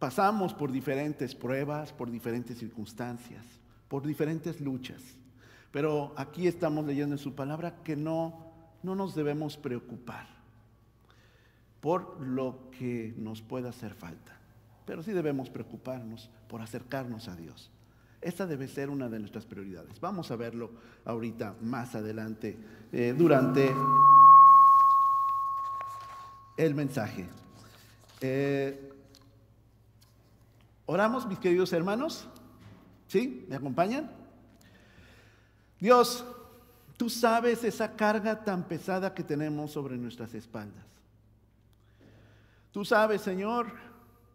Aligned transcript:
Pasamos 0.00 0.54
por 0.54 0.72
diferentes 0.72 1.34
pruebas, 1.34 1.92
por 1.92 2.10
diferentes 2.10 2.56
circunstancias, 2.56 3.44
por 3.86 4.06
diferentes 4.06 4.58
luchas. 4.58 5.02
Pero 5.70 6.14
aquí 6.16 6.46
estamos 6.46 6.86
leyendo 6.86 7.14
en 7.14 7.18
su 7.18 7.34
palabra 7.34 7.82
que 7.84 7.96
no, 7.96 8.50
no 8.82 8.94
nos 8.94 9.14
debemos 9.14 9.58
preocupar 9.58 10.26
por 11.80 12.18
lo 12.18 12.70
que 12.78 13.12
nos 13.18 13.42
pueda 13.42 13.68
hacer 13.68 13.92
falta. 13.92 14.38
Pero 14.86 15.02
sí 15.02 15.12
debemos 15.12 15.50
preocuparnos 15.50 16.30
por 16.48 16.62
acercarnos 16.62 17.28
a 17.28 17.36
Dios. 17.36 17.70
Esta 18.22 18.46
debe 18.46 18.68
ser 18.68 18.88
una 18.88 19.10
de 19.10 19.18
nuestras 19.18 19.44
prioridades. 19.44 20.00
Vamos 20.00 20.30
a 20.30 20.36
verlo 20.36 20.70
ahorita 21.04 21.56
más 21.60 21.94
adelante 21.94 22.56
eh, 22.90 23.14
durante 23.16 23.70
el 26.56 26.74
mensaje. 26.74 27.28
Eh, 28.22 28.89
¿Oramos, 30.92 31.24
mis 31.24 31.38
queridos 31.38 31.72
hermanos? 31.72 32.26
¿Sí? 33.06 33.46
¿Me 33.48 33.54
acompañan? 33.54 34.10
Dios, 35.78 36.24
tú 36.96 37.08
sabes 37.08 37.62
esa 37.62 37.94
carga 37.94 38.42
tan 38.42 38.64
pesada 38.66 39.14
que 39.14 39.22
tenemos 39.22 39.70
sobre 39.70 39.96
nuestras 39.96 40.34
espaldas. 40.34 40.84
Tú 42.72 42.84
sabes, 42.84 43.20
Señor, 43.20 43.68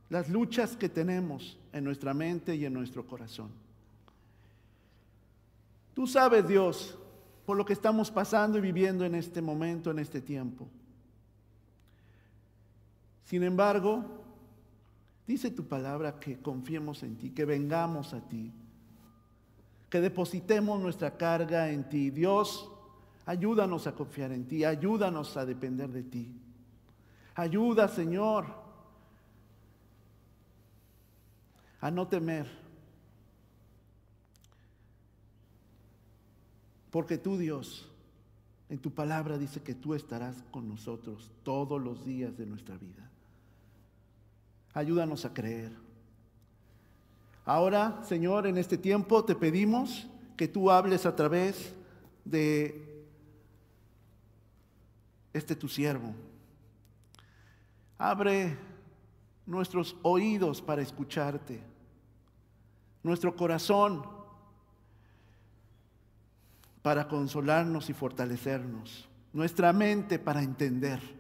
las 0.10 0.30
luchas 0.30 0.78
que 0.78 0.88
tenemos 0.88 1.60
en 1.74 1.84
nuestra 1.84 2.14
mente 2.14 2.56
y 2.56 2.64
en 2.64 2.72
nuestro 2.72 3.06
corazón. 3.06 3.50
Tú 5.94 6.08
sabes, 6.08 6.48
Dios, 6.48 6.98
por 7.46 7.58
lo 7.58 7.66
que 7.66 7.74
estamos 7.74 8.10
pasando 8.10 8.58
y 8.58 8.62
viviendo 8.62 9.04
en 9.04 9.16
este 9.16 9.42
momento, 9.42 9.92
en 9.92 10.00
este 10.00 10.22
tiempo. 10.22 10.70
Sin 13.26 13.44
embargo, 13.44 14.24
dice 15.28 15.52
tu 15.52 15.68
palabra 15.68 16.20
que 16.20 16.40
confiemos 16.40 17.04
en 17.04 17.18
ti, 17.18 17.32
que 17.32 17.46
vengamos 17.46 18.14
a 18.14 18.22
ti, 18.22 18.52
que 19.90 20.02
depositemos 20.02 20.80
nuestra 20.80 21.18
carga 21.18 21.70
en 21.70 21.88
ti. 21.90 22.10
Dios, 22.10 22.70
ayúdanos 23.26 23.88
a 23.88 23.94
confiar 23.94 24.32
en 24.32 24.46
ti, 24.46 24.64
ayúdanos 24.64 25.38
a 25.38 25.46
depender 25.46 25.90
de 25.90 26.04
ti. 26.04 26.42
Ayuda, 27.36 27.88
Señor, 27.88 28.46
a 31.82 31.92
no 31.92 32.08
temer. 32.08 32.48
Porque 36.92 37.18
tú, 37.18 37.38
Dios, 37.38 37.90
en 38.70 38.80
tu 38.80 38.92
palabra 38.92 39.38
dice 39.38 39.62
que 39.62 39.76
tú 39.76 39.94
estarás 39.94 40.44
con 40.52 40.68
nosotros 40.68 41.30
todos 41.44 41.82
los 41.82 42.06
días 42.06 42.38
de 42.38 42.46
nuestra 42.46 42.78
vida. 42.78 43.12
Ayúdanos 44.76 45.24
a 45.24 45.34
creer. 45.34 45.72
Ahora, 47.46 48.02
Señor, 48.04 48.46
en 48.46 48.58
este 48.58 48.78
tiempo 48.78 49.24
te 49.24 49.34
pedimos 49.34 50.06
que 50.36 50.50
tú 50.50 50.70
hables 50.70 51.06
a 51.06 51.16
través 51.16 51.74
de 52.26 53.06
este 55.32 55.56
tu 55.56 55.70
siervo. 55.70 56.14
Abre 57.98 58.58
nuestros 59.46 59.96
oídos 60.02 60.62
para 60.62 60.82
escucharte, 60.82 61.64
nuestro 63.02 63.34
corazón 63.34 64.06
para 66.82 67.08
consolarnos 67.08 67.90
y 67.90 67.94
fortalecernos, 67.94 69.08
nuestra 69.32 69.72
mente 69.72 70.20
para 70.20 70.44
entender. 70.44 71.15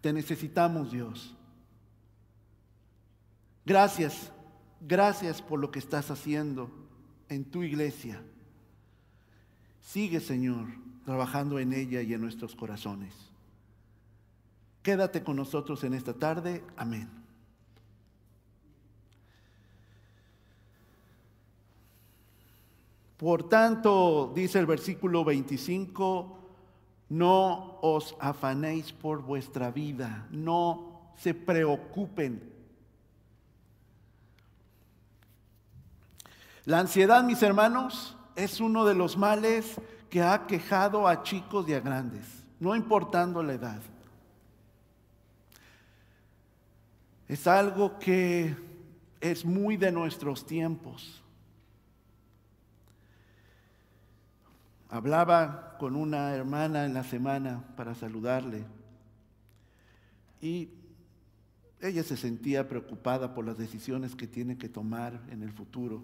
Te 0.00 0.12
necesitamos, 0.12 0.92
Dios. 0.92 1.34
Gracias, 3.64 4.32
gracias 4.80 5.42
por 5.42 5.58
lo 5.58 5.70
que 5.70 5.78
estás 5.78 6.10
haciendo 6.10 6.70
en 7.28 7.44
tu 7.44 7.62
iglesia. 7.62 8.22
Sigue, 9.82 10.20
Señor, 10.20 10.66
trabajando 11.04 11.58
en 11.58 11.72
ella 11.72 12.00
y 12.02 12.14
en 12.14 12.20
nuestros 12.20 12.54
corazones. 12.54 13.14
Quédate 14.82 15.22
con 15.22 15.36
nosotros 15.36 15.84
en 15.84 15.94
esta 15.94 16.14
tarde. 16.14 16.62
Amén. 16.76 17.10
Por 23.18 23.48
tanto, 23.48 24.32
dice 24.34 24.60
el 24.60 24.66
versículo 24.66 25.24
25, 25.24 26.37
no 27.08 27.78
os 27.80 28.14
afanéis 28.20 28.92
por 28.92 29.22
vuestra 29.22 29.70
vida, 29.70 30.26
no 30.30 31.12
se 31.16 31.34
preocupen. 31.34 32.42
La 36.64 36.80
ansiedad, 36.80 37.24
mis 37.24 37.42
hermanos, 37.42 38.16
es 38.36 38.60
uno 38.60 38.84
de 38.84 38.94
los 38.94 39.16
males 39.16 39.80
que 40.10 40.22
ha 40.22 40.46
quejado 40.46 41.08
a 41.08 41.22
chicos 41.22 41.68
y 41.68 41.74
a 41.74 41.80
grandes, 41.80 42.44
no 42.60 42.76
importando 42.76 43.42
la 43.42 43.54
edad. 43.54 43.80
Es 47.26 47.46
algo 47.46 47.98
que 47.98 48.56
es 49.20 49.44
muy 49.44 49.76
de 49.76 49.92
nuestros 49.92 50.46
tiempos. 50.46 51.22
Hablaba 54.90 55.76
con 55.78 55.96
una 55.96 56.34
hermana 56.34 56.86
en 56.86 56.94
la 56.94 57.04
semana 57.04 57.62
para 57.76 57.94
saludarle 57.94 58.64
y 60.40 60.70
ella 61.80 62.02
se 62.02 62.16
sentía 62.16 62.68
preocupada 62.68 63.34
por 63.34 63.44
las 63.44 63.58
decisiones 63.58 64.16
que 64.16 64.26
tiene 64.26 64.56
que 64.56 64.68
tomar 64.68 65.20
en 65.30 65.42
el 65.42 65.52
futuro. 65.52 66.02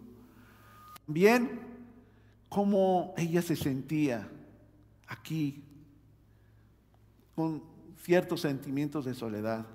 Bien, 1.07 1.61
cómo 2.49 3.15
ella 3.17 3.43
se 3.43 3.57
sentía 3.57 4.29
aquí 5.07 5.65
con 7.35 7.63
ciertos 8.03 8.43
sentimientos 8.43 9.05
de 9.05 9.15
soledad. 9.15 9.67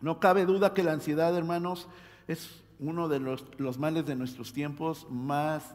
No 0.00 0.20
cabe 0.20 0.46
duda 0.46 0.74
que 0.74 0.82
la 0.82 0.92
ansiedad, 0.92 1.36
hermanos, 1.36 1.88
es 2.26 2.62
uno 2.80 3.08
de 3.08 3.20
los, 3.20 3.44
los 3.58 3.78
males 3.78 4.06
de 4.06 4.16
nuestros 4.16 4.52
tiempos 4.52 5.06
más 5.10 5.74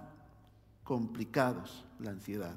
complicados, 0.83 1.85
la 1.99 2.11
ansiedad. 2.11 2.55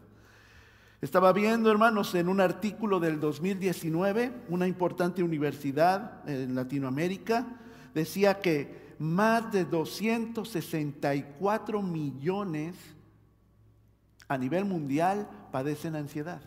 Estaba 1.01 1.33
viendo, 1.33 1.71
hermanos, 1.71 2.15
en 2.15 2.29
un 2.29 2.41
artículo 2.41 3.01
del 3.01 3.19
2019, 3.21 4.33
una 4.49 4.67
importante 4.67 5.23
universidad 5.23 6.29
en 6.29 6.55
Latinoamérica 6.55 7.47
decía 7.95 8.41
que 8.41 8.95
más 8.99 9.53
de 9.53 9.65
264 9.65 11.83
millones 11.83 12.75
a 14.29 14.39
nivel 14.39 14.65
mundial 14.65 15.29
padecen 15.53 15.97
ansiedad. 15.97 16.41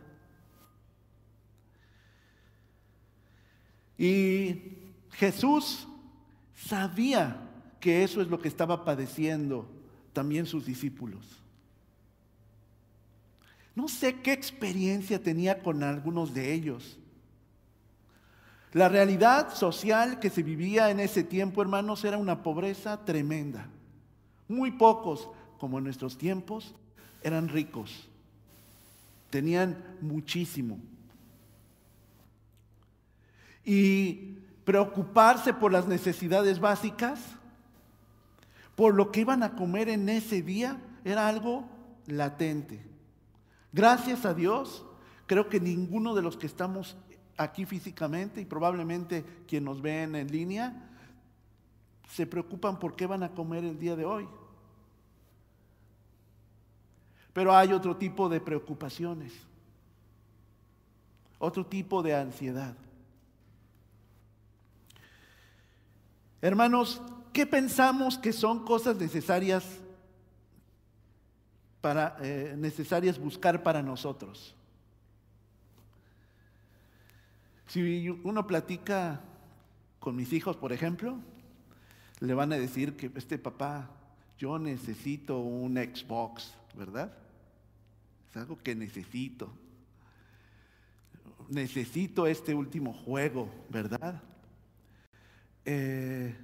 Y 3.98 4.78
Jesús 5.12 5.88
sabía 6.56 7.50
que 7.80 8.04
eso 8.04 8.22
es 8.22 8.28
lo 8.28 8.40
que 8.40 8.48
estaba 8.48 8.84
padeciendo 8.84 9.70
también 10.14 10.46
sus 10.46 10.66
discípulos. 10.66 11.40
No 13.80 13.88
sé 13.88 14.16
qué 14.16 14.34
experiencia 14.34 15.24
tenía 15.24 15.64
con 15.64 15.84
algunos 15.84 16.34
de 16.34 16.52
ellos. 16.54 16.98
La 18.74 18.90
realidad 18.90 19.56
social 19.56 20.20
que 20.20 20.30
se 20.30 20.44
vivía 20.44 20.90
en 20.90 21.00
ese 21.00 21.24
tiempo, 21.24 21.62
hermanos, 21.62 22.04
era 22.04 22.18
una 22.18 22.44
pobreza 22.44 23.06
tremenda. 23.06 23.70
Muy 24.50 24.72
pocos, 24.72 25.30
como 25.60 25.78
en 25.78 25.86
nuestros 25.86 26.18
tiempos, 26.18 26.76
eran 27.24 27.48
ricos. 27.48 28.10
Tenían 29.30 29.82
muchísimo. 30.02 30.78
Y 33.64 34.40
preocuparse 34.66 35.54
por 35.54 35.72
las 35.72 35.88
necesidades 35.88 36.60
básicas, 36.60 37.22
por 38.76 38.94
lo 38.94 39.10
que 39.10 39.22
iban 39.22 39.42
a 39.42 39.56
comer 39.56 39.88
en 39.88 40.10
ese 40.10 40.42
día, 40.42 40.82
era 41.06 41.30
algo 41.30 41.64
latente. 42.08 42.90
Gracias 43.72 44.26
a 44.26 44.34
Dios, 44.34 44.84
creo 45.28 45.48
que 45.48 45.60
ninguno 45.60 46.16
de 46.16 46.22
los 46.22 46.38
que 46.38 46.48
estamos 46.48 46.98
aquí 47.38 47.66
físicamente 47.66 48.42
y 48.42 48.46
probablemente 48.46 49.24
quien 49.48 49.64
nos 49.64 49.82
ven 49.82 50.16
en 50.16 50.32
línea, 50.32 50.90
se 52.10 52.26
preocupan 52.26 52.80
por 52.80 52.96
qué 52.96 53.06
van 53.06 53.24
a 53.24 53.32
comer 53.32 53.64
el 53.64 53.80
día 53.80 53.96
de 53.96 54.06
hoy. 54.06 54.28
Pero 57.32 57.56
hay 57.56 57.72
otro 57.72 57.96
tipo 57.96 58.28
de 58.28 58.42
preocupaciones, 58.42 59.32
otro 61.38 61.66
tipo 61.66 62.02
de 62.02 62.16
ansiedad. 62.16 62.76
Hermanos, 66.42 67.02
¿qué 67.32 67.46
pensamos 67.46 68.18
que 68.18 68.34
son 68.34 68.66
cosas 68.66 68.98
necesarias 68.98 69.64
para, 71.82 72.18
eh, 72.22 72.56
necesarias 72.58 73.18
buscar 73.18 73.64
para 73.64 73.82
nosotros. 73.82 74.56
Si 77.68 78.10
uno 78.10 78.48
platica 78.48 79.22
con 80.00 80.16
mis 80.16 80.34
hijos, 80.34 80.58
por 80.58 80.74
ejemplo, 80.74 81.20
le 82.20 82.34
van 82.34 82.52
a 82.52 82.58
decir 82.58 82.98
que 82.98 83.12
este 83.16 83.38
papá, 83.38 83.90
yo 84.38 84.58
necesito 84.58 85.40
un 85.40 85.76
Xbox, 85.76 86.54
¿verdad? 86.76 87.14
Es 88.30 88.38
algo 88.38 88.58
que 88.58 88.76
necesito. 88.76 89.52
Necesito 91.48 92.28
este 92.28 92.54
último 92.54 92.94
juego, 92.94 93.50
¿verdad? 93.70 94.22
Eh, 95.66 96.36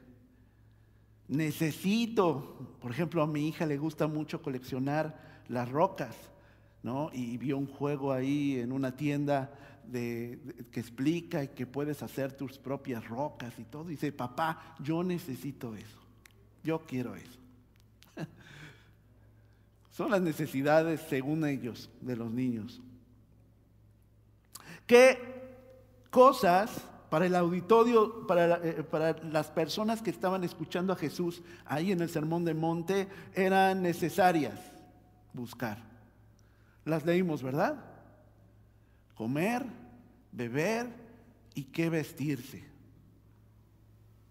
necesito, 1.27 2.77
por 2.81 2.91
ejemplo, 2.91 3.21
a 3.21 3.27
mi 3.27 3.47
hija 3.47 3.65
le 3.65 3.77
gusta 3.77 4.07
mucho 4.07 4.41
coleccionar 4.41 5.43
las 5.47 5.69
rocas, 5.69 6.15
¿no? 6.83 7.09
Y 7.13 7.37
vio 7.37 7.57
un 7.57 7.67
juego 7.67 8.11
ahí 8.11 8.59
en 8.59 8.71
una 8.71 8.95
tienda 8.95 9.51
de, 9.87 10.39
que 10.71 10.79
explica 10.79 11.43
y 11.43 11.49
que 11.49 11.65
puedes 11.65 12.03
hacer 12.03 12.33
tus 12.33 12.57
propias 12.57 13.07
rocas 13.07 13.57
y 13.59 13.65
todo. 13.65 13.85
dice, 13.85 14.11
papá, 14.11 14.75
yo 14.79 15.03
necesito 15.03 15.75
eso. 15.75 15.99
Yo 16.63 16.79
quiero 16.85 17.15
eso. 17.15 17.39
Son 19.91 20.11
las 20.11 20.21
necesidades, 20.21 21.01
según 21.09 21.45
ellos, 21.45 21.89
de 22.01 22.15
los 22.15 22.31
niños. 22.31 22.81
¿Qué 24.85 25.17
cosas 26.09 26.85
para 27.15 27.27
el 27.27 27.35
auditorio, 27.35 28.27
para, 28.27 28.57
eh, 28.57 28.83
para, 28.83 29.15
las 29.31 29.47
personas 29.47 30.01
que 30.01 30.09
estaban 30.09 30.43
escuchando 30.43 30.91
a 30.91 30.97
Jesús 30.97 31.41
ahí 31.63 31.93
en 31.93 32.01
el 32.01 32.09
Sermón 32.09 32.43
de 32.43 32.53
Monte 32.53 33.07
eran 33.33 33.81
necesarias 33.81 34.59
buscar? 35.31 35.77
Las 36.83 37.05
leímos, 37.05 37.41
¿verdad? 37.41 37.77
Comer, 39.13 39.63
beber 40.33 40.89
y 41.53 41.63
qué 41.63 41.89
vestirse. 41.89 42.65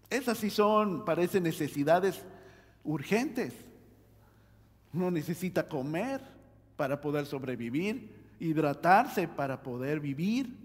Esas 0.07 0.37
sí 0.37 0.51
son, 0.51 1.05
parece, 1.05 1.41
necesidades 1.41 2.21
urgentes. 2.83 3.55
Uno 4.93 5.09
necesita 5.09 5.67
comer 5.67 6.21
para 6.75 7.01
poder 7.01 7.25
sobrevivir, 7.25 8.11
hidratarse 8.39 9.27
para 9.27 9.63
poder 9.63 9.99
vivir, 9.99 10.55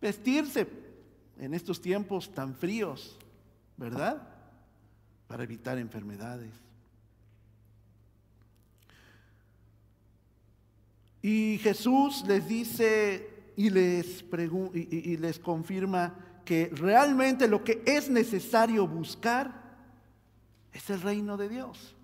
vestirse 0.00 0.81
en 1.38 1.54
estos 1.54 1.80
tiempos 1.80 2.32
tan 2.32 2.54
fríos, 2.54 3.16
¿verdad? 3.76 4.28
Para 5.26 5.44
evitar 5.44 5.78
enfermedades. 5.78 6.52
Y 11.22 11.58
Jesús 11.62 12.24
les 12.26 12.46
dice 12.48 13.52
y 13.56 13.70
les, 13.70 14.24
y, 14.74 15.16
les 15.16 15.38
confirma 15.38 16.14
que 16.44 16.70
realmente 16.74 17.46
lo 17.46 17.62
que 17.62 17.82
es 17.86 18.10
necesario 18.10 18.88
buscar 18.88 19.62
es 20.72 20.90
el 20.90 21.00
reino 21.00 21.36
de 21.36 21.48
Dios. 21.48 21.94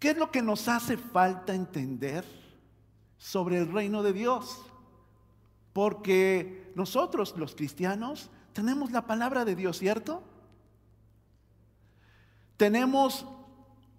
¿Qué 0.00 0.10
es 0.10 0.16
lo 0.16 0.30
que 0.30 0.42
nos 0.42 0.68
hace 0.68 0.96
falta 0.96 1.54
entender 1.54 2.24
sobre 3.18 3.58
el 3.58 3.70
reino 3.70 4.02
de 4.02 4.12
Dios? 4.12 4.62
Porque 5.72 6.72
nosotros 6.74 7.34
los 7.36 7.54
cristianos 7.54 8.30
tenemos 8.52 8.90
la 8.90 9.06
palabra 9.06 9.44
de 9.44 9.54
Dios, 9.54 9.78
¿cierto? 9.78 10.22
Tenemos 12.56 13.26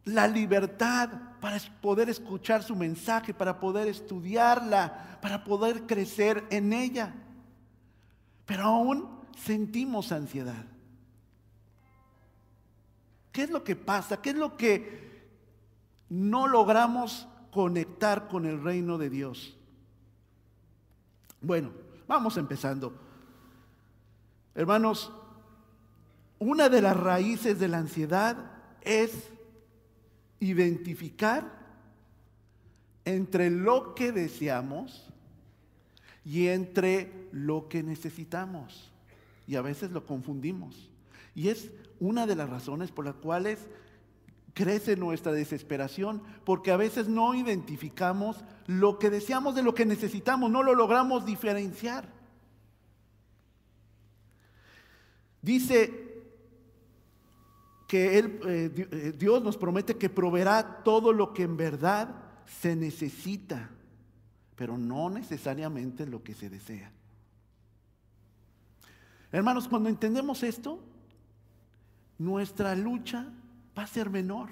la 0.05 0.27
libertad 0.27 1.09
para 1.39 1.57
poder 1.81 2.09
escuchar 2.09 2.63
su 2.63 2.75
mensaje, 2.75 3.33
para 3.33 3.59
poder 3.59 3.87
estudiarla, 3.87 5.19
para 5.21 5.43
poder 5.43 5.83
crecer 5.83 6.45
en 6.49 6.73
ella. 6.73 7.13
Pero 8.45 8.63
aún 8.63 9.19
sentimos 9.37 10.11
ansiedad. 10.11 10.65
¿Qué 13.31 13.43
es 13.43 13.49
lo 13.49 13.63
que 13.63 13.75
pasa? 13.75 14.21
¿Qué 14.21 14.31
es 14.31 14.35
lo 14.35 14.57
que 14.57 15.29
no 16.09 16.47
logramos 16.47 17.27
conectar 17.51 18.27
con 18.27 18.45
el 18.45 18.61
reino 18.61 18.97
de 18.97 19.09
Dios? 19.09 19.57
Bueno, 21.41 21.71
vamos 22.07 22.37
empezando. 22.37 22.93
Hermanos, 24.55 25.11
una 26.39 26.69
de 26.69 26.81
las 26.81 26.97
raíces 26.97 27.59
de 27.59 27.67
la 27.67 27.77
ansiedad 27.77 28.51
es 28.81 29.29
identificar 30.39 31.59
entre 33.05 33.49
lo 33.49 33.95
que 33.95 34.11
deseamos 34.11 35.07
y 36.25 36.47
entre 36.47 37.27
lo 37.31 37.67
que 37.67 37.83
necesitamos. 37.83 38.91
Y 39.47 39.55
a 39.55 39.61
veces 39.61 39.91
lo 39.91 40.05
confundimos. 40.05 40.89
Y 41.35 41.49
es 41.49 41.71
una 41.99 42.27
de 42.27 42.35
las 42.35 42.49
razones 42.49 42.91
por 42.91 43.05
las 43.05 43.15
cuales 43.15 43.67
crece 44.59 44.97
nuestra 44.97 45.31
desesperación, 45.31 46.21
porque 46.43 46.69
a 46.69 46.75
veces 46.75 47.07
no 47.07 47.33
identificamos 47.33 48.43
lo 48.67 48.99
que 48.99 49.09
deseamos 49.09 49.55
de 49.55 49.63
lo 49.63 49.73
que 49.73 49.85
necesitamos, 49.85 50.51
no 50.51 50.63
lo 50.63 50.75
logramos 50.75 51.25
diferenciar. 51.25 52.09
Dice 55.41 56.23
que 57.87 58.19
él, 58.19 58.41
eh, 58.45 58.87
eh, 58.91 59.13
Dios 59.17 59.41
nos 59.41 59.55
promete 59.55 59.95
que 59.95 60.09
proveerá 60.09 60.83
todo 60.83 61.13
lo 61.13 61.33
que 61.33 61.43
en 61.43 61.55
verdad 61.55 62.13
se 62.45 62.75
necesita, 62.75 63.69
pero 64.57 64.77
no 64.77 65.09
necesariamente 65.09 66.05
lo 66.05 66.21
que 66.21 66.33
se 66.33 66.49
desea. 66.49 66.91
Hermanos, 69.31 69.69
cuando 69.69 69.87
entendemos 69.87 70.43
esto, 70.43 70.83
nuestra 72.17 72.75
lucha 72.75 73.31
va 73.79 73.85
a 73.85 73.87
ser 73.87 74.09
menor. 74.09 74.49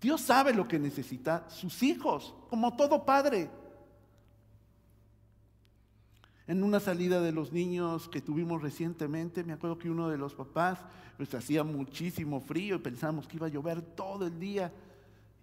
Dios 0.00 0.20
sabe 0.20 0.54
lo 0.54 0.68
que 0.68 0.78
necesita 0.78 1.50
sus 1.50 1.82
hijos, 1.82 2.32
como 2.48 2.76
todo 2.76 3.04
padre. 3.04 3.50
En 6.46 6.62
una 6.62 6.78
salida 6.78 7.20
de 7.20 7.32
los 7.32 7.52
niños 7.52 8.08
que 8.08 8.20
tuvimos 8.20 8.62
recientemente, 8.62 9.42
me 9.42 9.54
acuerdo 9.54 9.76
que 9.76 9.90
uno 9.90 10.08
de 10.08 10.18
los 10.18 10.34
papás, 10.34 10.78
pues 11.16 11.34
hacía 11.34 11.64
muchísimo 11.64 12.40
frío 12.40 12.76
y 12.76 12.78
pensábamos 12.78 13.26
que 13.26 13.38
iba 13.38 13.48
a 13.48 13.50
llover 13.50 13.82
todo 13.82 14.28
el 14.28 14.38
día 14.38 14.72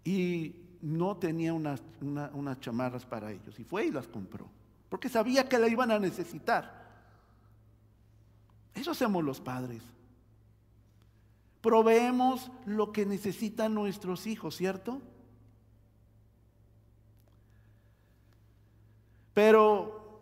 y 0.06 0.56
no 0.82 1.18
tenía 1.18 1.54
unas, 1.54 1.82
unas 2.00 2.60
chamarras 2.62 3.06
para 3.06 3.30
ellos. 3.30 3.60
Y 3.60 3.66
fue 3.66 3.88
y 3.88 3.92
las 3.92 4.08
compró, 4.08 4.48
porque 4.88 5.10
sabía 5.10 5.50
que 5.50 5.60
la 5.60 5.68
iban 5.68 5.92
a 5.92 6.00
necesitar. 6.00 6.82
Eso 8.74 8.92
hacemos 8.92 9.22
los 9.22 9.42
padres. 9.42 9.82
Proveemos 11.64 12.52
lo 12.66 12.92
que 12.92 13.06
necesitan 13.06 13.74
nuestros 13.74 14.28
hijos, 14.28 14.58
¿cierto? 14.58 15.02
Pero 19.34 20.20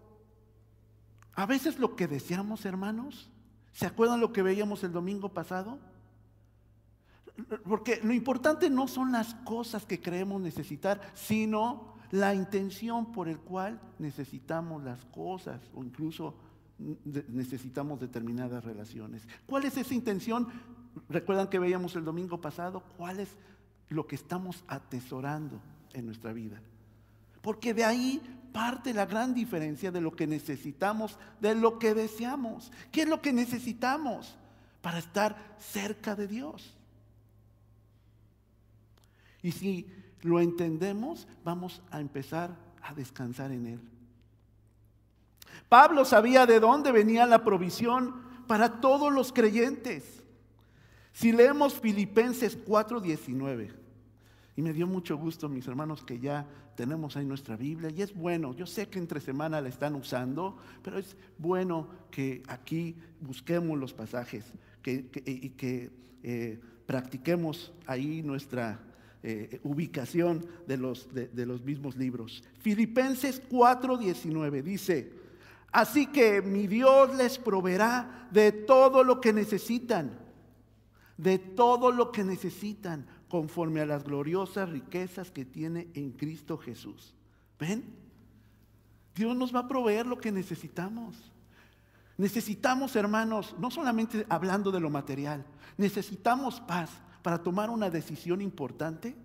a 1.33 1.47
veces 1.47 1.79
lo 1.79 1.95
que 1.95 2.07
deseamos, 2.07 2.63
hermanos, 2.63 3.31
¿se 3.73 3.87
acuerdan 3.87 4.19
lo 4.19 4.31
que 4.31 4.43
veíamos 4.43 4.83
el 4.83 4.91
domingo 4.91 5.29
pasado? 5.29 5.79
Porque 7.67 7.99
lo 8.03 8.13
importante 8.13 8.69
no 8.69 8.87
son 8.87 9.11
las 9.11 9.33
cosas 9.33 9.83
que 9.83 9.99
creemos 9.99 10.39
necesitar, 10.39 11.01
sino 11.15 11.95
la 12.11 12.35
intención 12.35 13.11
por 13.11 13.27
el 13.27 13.39
cual 13.39 13.81
necesitamos 13.97 14.83
las 14.83 15.03
cosas 15.05 15.59
o 15.73 15.83
incluso 15.83 16.35
necesitamos 16.77 17.99
determinadas 17.99 18.63
relaciones. 18.63 19.27
¿Cuál 19.47 19.65
es 19.65 19.75
esa 19.75 19.95
intención? 19.95 20.47
Recuerdan 21.09 21.49
que 21.49 21.59
veíamos 21.59 21.95
el 21.95 22.05
domingo 22.05 22.39
pasado, 22.39 22.83
¿cuál 22.97 23.19
es 23.19 23.29
lo 23.89 24.07
que 24.07 24.15
estamos 24.15 24.63
atesorando 24.67 25.61
en 25.93 26.05
nuestra 26.05 26.33
vida? 26.33 26.61
Porque 27.41 27.73
de 27.73 27.83
ahí 27.83 28.21
parte 28.51 28.93
la 28.93 29.05
gran 29.05 29.33
diferencia 29.33 29.91
de 29.91 30.01
lo 30.01 30.11
que 30.11 30.27
necesitamos, 30.27 31.17
de 31.39 31.55
lo 31.55 31.79
que 31.79 31.93
deseamos. 31.93 32.71
¿Qué 32.91 33.03
es 33.03 33.09
lo 33.09 33.21
que 33.21 33.33
necesitamos 33.33 34.35
para 34.81 34.99
estar 34.99 35.55
cerca 35.57 36.15
de 36.15 36.27
Dios? 36.27 36.75
Y 39.41 39.51
si 39.51 39.87
lo 40.21 40.39
entendemos, 40.39 41.27
vamos 41.43 41.81
a 41.89 41.99
empezar 41.99 42.55
a 42.81 42.93
descansar 42.93 43.51
en 43.51 43.67
Él. 43.67 43.79
Pablo 45.67 46.05
sabía 46.05 46.45
de 46.45 46.59
dónde 46.59 46.91
venía 46.91 47.25
la 47.25 47.43
provisión 47.43 48.21
para 48.47 48.81
todos 48.81 49.11
los 49.11 49.31
creyentes. 49.31 50.20
Si 51.11 51.31
leemos 51.31 51.79
Filipenses 51.79 52.57
4:19, 52.65 53.69
y 54.55 54.61
me 54.61 54.73
dio 54.73 54.87
mucho 54.87 55.17
gusto, 55.17 55.47
mis 55.49 55.67
hermanos, 55.67 56.03
que 56.03 56.19
ya 56.19 56.45
tenemos 56.75 57.15
ahí 57.15 57.25
nuestra 57.25 57.55
Biblia. 57.55 57.89
Y 57.89 58.01
es 58.01 58.13
bueno, 58.13 58.53
yo 58.53 58.65
sé 58.65 58.87
que 58.87 58.99
entre 58.99 59.19
semana 59.19 59.61
la 59.61 59.69
están 59.69 59.95
usando, 59.95 60.57
pero 60.83 60.97
es 60.97 61.15
bueno 61.37 61.87
que 62.11 62.43
aquí 62.47 62.95
busquemos 63.19 63.77
los 63.77 63.93
pasajes 63.93 64.45
que, 64.81 65.09
y 65.25 65.49
que 65.49 65.89
eh, 66.23 66.59
practiquemos 66.85 67.73
ahí 67.85 68.21
nuestra, 68.21 68.79
eh, 69.23 69.59
ubicación 69.61 70.43
de 70.67 70.77
los, 70.77 71.13
de, 71.13 71.27
de 71.27 71.45
los 71.45 71.63
mismos 71.63 71.95
libros. 71.95 72.43
Filipenses 72.57 73.39
4:19 73.49 74.63
dice, 74.63 75.11
así 75.71 76.07
que 76.07 76.41
mi 76.41 76.65
Dios 76.65 77.15
les 77.15 77.37
proveerá 77.37 78.27
de 78.31 78.51
todo 78.51 79.03
lo 79.03 79.21
que 79.21 79.31
necesitan, 79.31 80.17
de 81.21 81.37
todo 81.37 81.91
lo 81.91 82.11
que 82.11 82.23
necesitan, 82.23 83.05
conforme 83.29 83.79
a 83.79 83.85
las 83.85 84.03
gloriosas 84.03 84.69
riquezas 84.69 85.29
que 85.29 85.45
tiene 85.45 85.87
en 85.93 86.13
Cristo 86.13 86.57
Jesús. 86.57 87.13
¿Ven? 87.59 87.85
Dios 89.13 89.35
nos 89.37 89.53
va 89.53 89.59
a 89.59 89.67
proveer 89.67 90.07
lo 90.07 90.17
que 90.17 90.31
necesitamos. 90.31 91.15
Necesitamos, 92.17 92.95
hermanos, 92.95 93.55
no 93.59 93.69
solamente 93.69 94.25
hablando 94.29 94.71
de 94.71 94.79
lo 94.79 94.89
material, 94.89 95.45
necesitamos 95.77 96.59
paz 96.59 96.89
para 97.21 97.43
tomar 97.43 97.69
una 97.69 97.91
decisión 97.91 98.41
importante. 98.41 99.15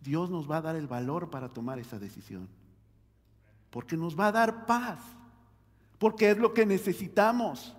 Dios 0.00 0.30
nos 0.30 0.50
va 0.50 0.56
a 0.56 0.62
dar 0.62 0.76
el 0.76 0.86
valor 0.86 1.28
para 1.28 1.50
tomar 1.50 1.78
esa 1.78 1.98
decisión. 1.98 2.48
Porque 3.68 3.98
nos 3.98 4.18
va 4.18 4.28
a 4.28 4.32
dar 4.32 4.64
paz. 4.64 4.98
Porque 5.98 6.30
es 6.30 6.38
lo 6.38 6.54
que 6.54 6.64
necesitamos. 6.64 7.76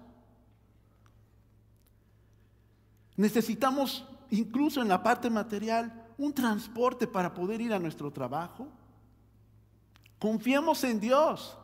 Necesitamos, 3.18 4.06
incluso 4.30 4.82
en 4.82 4.88
la 4.88 5.02
parte 5.04 5.30
material, 5.30 6.08
un 6.18 6.34
transporte 6.34 7.08
para 7.08 7.34
poder 7.34 7.60
ir 7.60 7.74
a 7.74 7.80
nuestro 7.80 8.12
trabajo. 8.12 8.68
Confiemos 10.20 10.84
en 10.84 11.00
Dios 11.00 11.58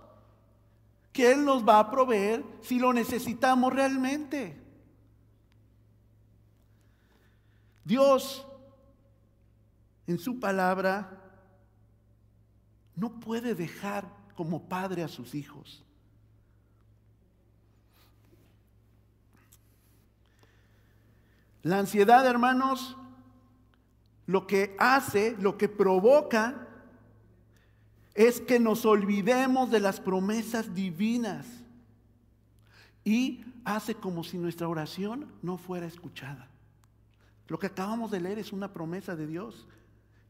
que 1.12 1.31
Él 1.31 1.45
nos 1.45 1.67
va 1.67 1.79
a 1.79 1.91
proveer 1.91 2.43
si 2.62 2.79
lo 2.79 2.91
necesitamos 2.91 3.72
realmente. 3.72 4.60
Dios, 7.86 8.45
en 10.07 10.17
su 10.17 10.39
palabra, 10.39 11.19
no 12.95 13.19
puede 13.19 13.53
dejar 13.53 14.07
como 14.36 14.67
padre 14.67 15.03
a 15.03 15.07
sus 15.07 15.36
hijos. 15.36 15.83
La 21.63 21.79
ansiedad, 21.79 22.27
hermanos, 22.27 22.98
lo 24.25 24.48
que 24.48 24.75
hace, 24.77 25.36
lo 25.39 25.58
que 25.58 25.70
provoca 25.70 26.67
es 28.13 28.41
que 28.41 28.60
nos 28.60 28.86
olvidemos 28.86 29.72
de 29.72 29.79
las 29.79 30.00
promesas 30.00 30.75
divinas 30.75 31.48
y 33.05 33.43
hace 33.65 33.96
como 33.96 34.24
si 34.24 34.38
nuestra 34.38 34.67
oración 34.67 35.32
no 35.41 35.58
fuera 35.58 35.88
escuchada. 35.88 36.48
Lo 37.48 37.60
que 37.60 37.67
acabamos 37.67 38.12
de 38.12 38.20
leer 38.20 38.39
es 38.39 38.53
una 38.53 38.74
promesa 38.74 39.15
de 39.15 39.27
Dios, 39.27 39.67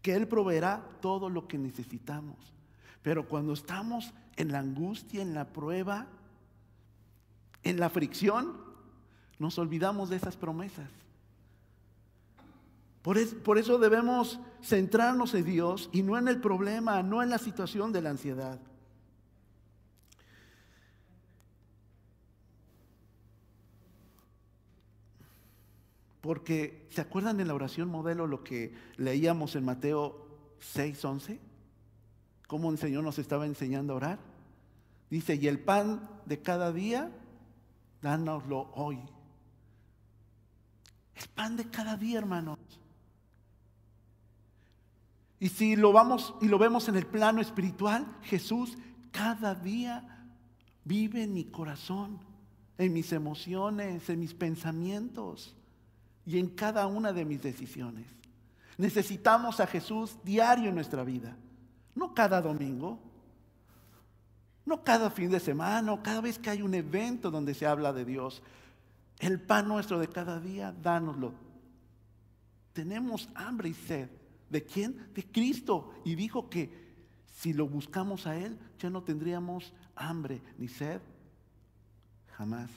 que 0.01 0.15
Él 0.15 0.27
proveerá 0.27 0.83
todo 1.01 1.29
lo 1.29 1.47
que 1.47 1.57
necesitamos. 1.57 2.53
Pero 3.01 3.27
cuando 3.27 3.53
estamos 3.53 4.13
en 4.35 4.51
la 4.51 4.59
angustia, 4.59 5.21
en 5.21 5.33
la 5.33 5.45
prueba, 5.45 6.07
en 7.63 7.79
la 7.79 7.89
fricción, 7.89 8.57
nos 9.39 9.57
olvidamos 9.57 10.09
de 10.09 10.17
esas 10.17 10.37
promesas. 10.37 10.89
Por, 13.03 13.57
eso 13.57 13.77
debemos 13.79 14.39
centrarnos 14.61 15.33
en 15.33 15.43
Dios 15.43 15.89
y 15.91 16.03
no 16.03 16.17
en 16.17 16.29
el 16.29 16.39
problema, 16.39 17.03
no 17.03 17.21
en 17.21 17.29
la 17.29 17.37
situación 17.37 17.91
de 17.91 18.01
la 18.01 18.11
ansiedad. 18.11 18.61
Porque, 26.21 26.87
¿se 26.91 27.01
acuerdan 27.01 27.41
en 27.41 27.49
la 27.49 27.53
oración 27.53 27.89
modelo 27.89 28.25
lo 28.25 28.41
que 28.41 28.73
leíamos 28.95 29.57
en 29.57 29.65
Mateo 29.65 30.25
6:11? 30.61 31.39
¿Cómo 32.47 32.71
el 32.71 32.77
Señor 32.77 33.03
nos 33.03 33.19
estaba 33.19 33.45
enseñando 33.45 33.91
a 33.91 33.95
orar? 33.97 34.19
Dice, 35.09 35.35
y 35.35 35.49
el 35.49 35.59
pan 35.59 36.09
de 36.25 36.41
cada 36.41 36.71
día, 36.71 37.11
dánoslo 38.01 38.71
hoy. 38.75 39.01
El 41.15 41.27
pan 41.35 41.57
de 41.57 41.69
cada 41.69 41.97
día, 41.97 42.19
hermanos. 42.19 42.59
Y 45.43 45.49
si 45.49 45.75
lo 45.75 45.91
vamos 45.91 46.33
y 46.39 46.47
lo 46.47 46.57
vemos 46.57 46.87
en 46.87 46.95
el 46.95 47.05
plano 47.05 47.41
espiritual, 47.41 48.07
Jesús 48.21 48.77
cada 49.11 49.53
día 49.53 50.25
vive 50.85 51.23
en 51.23 51.33
mi 51.33 51.43
corazón, 51.43 52.17
en 52.77 52.93
mis 52.93 53.11
emociones, 53.11 54.09
en 54.09 54.21
mis 54.21 54.33
pensamientos 54.33 55.53
y 56.25 56.39
en 56.39 56.47
cada 56.47 56.87
una 56.87 57.11
de 57.11 57.25
mis 57.25 57.43
decisiones. 57.43 58.07
Necesitamos 58.77 59.59
a 59.59 59.67
Jesús 59.67 60.15
diario 60.23 60.69
en 60.69 60.75
nuestra 60.75 61.03
vida, 61.03 61.35
no 61.93 62.13
cada 62.13 62.41
domingo, 62.41 63.01
no 64.65 64.81
cada 64.81 65.09
fin 65.09 65.29
de 65.29 65.41
semana, 65.41 65.91
o 65.91 66.01
cada 66.01 66.21
vez 66.21 66.39
que 66.39 66.51
hay 66.51 66.61
un 66.61 66.73
evento 66.73 67.29
donde 67.29 67.53
se 67.53 67.65
habla 67.65 67.91
de 67.91 68.05
Dios. 68.05 68.41
El 69.19 69.41
pan 69.41 69.67
nuestro 69.67 69.99
de 69.99 70.07
cada 70.07 70.39
día, 70.39 70.73
dánoslo. 70.81 71.33
Tenemos 72.71 73.27
hambre 73.35 73.67
y 73.67 73.73
sed 73.73 74.22
¿De 74.53 74.63
quién? 74.63 75.09
De 75.15 75.25
Cristo. 75.25 75.91
Y 76.05 76.13
dijo 76.13 76.47
que 76.47 76.71
si 77.25 77.53
lo 77.53 77.67
buscamos 77.67 78.27
a 78.27 78.37
Él, 78.37 78.59
ya 78.77 78.91
no 78.91 79.01
tendríamos 79.01 79.73
hambre 79.95 80.43
ni 80.59 80.67
sed. 80.67 81.01
Jamás. 82.37 82.69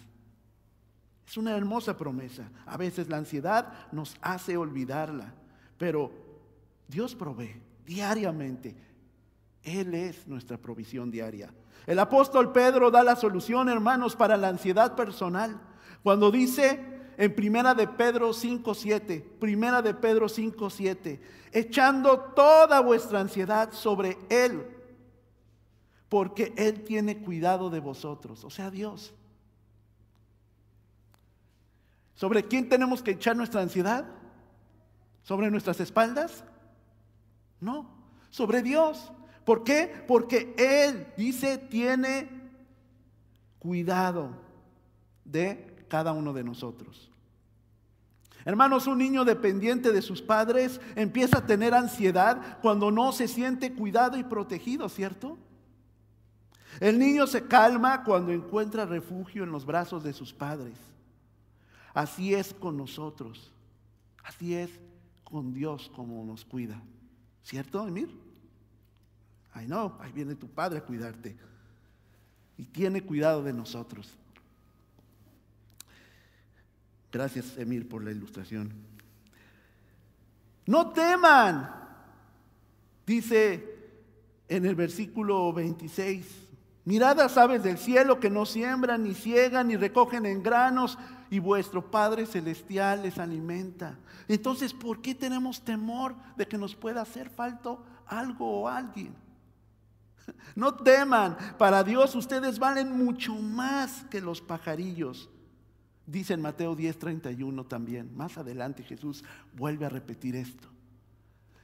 Es 1.29 1.37
una 1.37 1.55
hermosa 1.55 1.95
promesa. 1.95 2.51
A 2.65 2.79
veces 2.79 3.11
la 3.11 3.19
ansiedad 3.19 3.75
nos 3.93 4.17
hace 4.23 4.57
olvidarla, 4.57 5.35
pero 5.77 6.11
Dios 6.89 7.15
provee 7.15 7.61
diariamente. 7.85 8.75
Él 9.63 9.93
es 9.93 10.27
nuestra 10.27 10.57
provisión 10.57 11.11
diaria. 11.11 11.53
El 11.87 11.99
apóstol 11.99 12.53
Pedro 12.53 12.91
da 12.91 13.03
la 13.03 13.17
solución, 13.17 13.69
hermanos, 13.69 14.17
para 14.17 14.39
la 14.39 14.49
ansiedad 14.49 14.97
personal. 14.97 15.61
Cuando 16.03 16.31
dice, 16.31 16.96
en 17.17 17.35
Primera 17.35 17.75
de 17.75 17.87
Pedro 17.87 18.33
5:7, 18.33 19.21
Primera 19.41 19.83
de 19.83 19.95
Pedro 19.95 20.29
5:7, 20.29 21.21
echando 21.53 22.21
toda 22.35 22.81
vuestra 22.81 23.21
ansiedad 23.21 23.73
sobre 23.73 24.19
él, 24.29 24.67
porque 26.09 26.53
él 26.57 26.85
tiene 26.85 27.19
cuidado 27.19 27.71
de 27.71 27.81
vosotros, 27.81 28.45
o 28.45 28.51
sea, 28.51 28.71
Dios. 28.71 29.15
¿Sobre 32.15 32.45
quién 32.45 32.69
tenemos 32.69 33.03
que 33.03 33.13
echar 33.13 33.37
nuestra 33.37 33.61
ansiedad? 33.61 34.07
¿Sobre 35.23 35.51
nuestras 35.51 35.81
espaldas? 35.81 36.45
No, 37.61 37.91
sobre 38.31 38.63
Dios. 38.63 39.13
¿Por 39.45 39.65
qué? 39.65 40.05
Porque 40.09 40.55
Él, 40.57 41.13
dice, 41.17 41.59
tiene 41.59 42.29
cuidado 43.59 44.31
de 45.25 45.66
cada 45.89 46.13
uno 46.13 46.33
de 46.33 46.45
nosotros. 46.45 47.11
Hermanos, 48.45 48.87
un 48.87 48.99
niño 48.99 49.25
dependiente 49.25 49.91
de 49.91 50.03
sus 50.03 50.23
padres 50.23 50.81
empieza 50.95 51.39
a 51.39 51.47
tener 51.47 51.75
ansiedad 51.75 52.59
cuando 52.63 52.93
no 52.93 53.11
se 53.11 53.27
siente 53.27 53.73
cuidado 53.73 54.17
y 54.17 54.23
protegido, 54.23 54.89
¿cierto? 54.89 55.37
El 56.79 56.99
niño 56.99 57.27
se 57.27 57.47
calma 57.47 58.05
cuando 58.05 58.33
encuentra 58.33 58.87
refugio 58.87 59.43
en 59.43 59.51
los 59.51 59.67
brazos 59.67 60.05
de 60.05 60.13
sus 60.13 60.33
padres. 60.33 60.79
Así 61.93 62.35
es 62.35 62.55
con 62.55 62.77
nosotros. 62.77 63.53
Así 64.23 64.55
es 64.55 64.71
con 65.25 65.53
Dios 65.53 65.91
como 65.95 66.25
nos 66.25 66.45
cuida. 66.45 66.81
¿Cierto, 67.43 67.87
Emir? 67.87 68.11
Ay, 69.55 69.67
no, 69.67 69.97
ahí 70.01 70.13
viene 70.13 70.35
tu 70.35 70.49
padre 70.49 70.79
a 70.79 70.85
cuidarte. 70.85 71.37
Y 72.59 72.65
tiene 72.65 73.03
cuidado 73.03 73.43
de 73.43 73.53
nosotros. 73.53 74.19
Gracias, 77.13 77.57
Emir, 77.57 77.89
por 77.89 78.03
la 78.03 78.11
ilustración. 78.11 78.73
No 80.67 80.91
teman, 80.91 81.71
dice 83.07 83.77
en 84.49 84.67
el 84.67 84.75
versículo 84.75 85.53
26. 85.53 86.27
Mirad 86.85 87.21
a 87.21 87.43
aves 87.43 87.63
del 87.63 87.79
cielo 87.79 88.21
que 88.21 88.31
no 88.31 88.47
siembran, 88.47 89.03
ni 89.03 89.15
ciegan, 89.15 89.69
ni 89.69 89.77
recogen 89.77 90.25
en 90.25 90.43
granos, 90.43 90.99
y 91.31 91.41
vuestro 91.41 91.91
Padre 91.91 92.27
Celestial 92.27 93.03
les 93.03 93.19
alimenta. 93.19 93.99
Entonces, 94.29 94.73
¿por 94.73 95.03
qué 95.03 95.15
tenemos 95.15 95.65
temor 95.65 96.15
de 96.37 96.47
que 96.47 96.59
nos 96.59 96.75
pueda 96.77 97.03
hacer 97.03 97.29
falta 97.29 97.77
algo 98.07 98.63
o 98.63 98.69
alguien? 98.69 99.15
No 100.57 100.75
teman, 100.75 101.37
para 101.57 101.85
Dios 101.85 102.17
ustedes 102.17 102.59
valen 102.59 102.91
mucho 102.91 103.35
más 103.35 104.05
que 104.11 104.21
los 104.21 104.41
pajarillos. 104.41 105.29
Dice 106.07 106.35
en 106.35 106.43
Mateo 106.43 106.77
10:31 106.77 107.67
también. 107.67 108.17
Más 108.17 108.39
adelante 108.39 108.85
Jesús 108.85 109.25
vuelve 109.55 109.87
a 109.87 109.89
repetir 109.91 110.37
esto. 110.37 110.69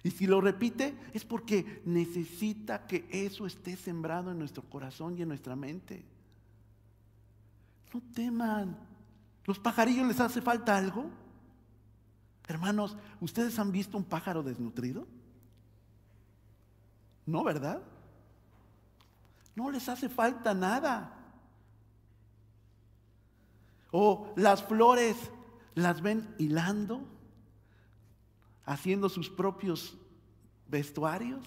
Y 0.02 0.10
si 0.10 0.26
lo 0.26 0.40
repite 0.40 0.96
es 1.12 1.24
porque 1.24 1.80
necesita 1.84 2.86
que 2.86 3.06
eso 3.10 3.46
esté 3.46 3.76
sembrado 3.76 4.32
en 4.32 4.38
nuestro 4.38 4.62
corazón 4.64 5.16
y 5.16 5.22
en 5.22 5.28
nuestra 5.28 5.54
mente. 5.54 6.04
No 7.94 8.02
teman. 8.14 8.76
¿Los 9.44 9.58
pajarillos 9.60 10.06
les 10.06 10.18
hace 10.18 10.40
falta 10.40 10.76
algo? 10.76 11.08
Hermanos, 12.48 12.96
¿ustedes 13.20 13.58
han 13.58 13.70
visto 13.70 13.96
un 13.96 14.04
pájaro 14.04 14.42
desnutrido? 14.42 15.06
No, 17.24 17.44
¿verdad? 17.44 17.82
No 19.54 19.70
les 19.70 19.88
hace 19.88 20.08
falta 20.08 20.52
nada. 20.52 21.21
O 23.92 24.32
las 24.34 24.64
flores 24.64 25.16
las 25.74 26.02
ven 26.02 26.34
hilando, 26.38 27.02
haciendo 28.64 29.08
sus 29.08 29.30
propios 29.30 29.96
vestuarios 30.66 31.44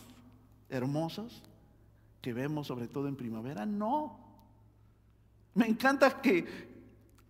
hermosos 0.70 1.44
que 2.22 2.34
vemos 2.34 2.68
sobre 2.68 2.88
todo 2.88 3.08
en 3.08 3.16
primavera. 3.16 3.66
No. 3.66 4.20
Me 5.54 5.68
encanta 5.68 6.22
que 6.22 6.76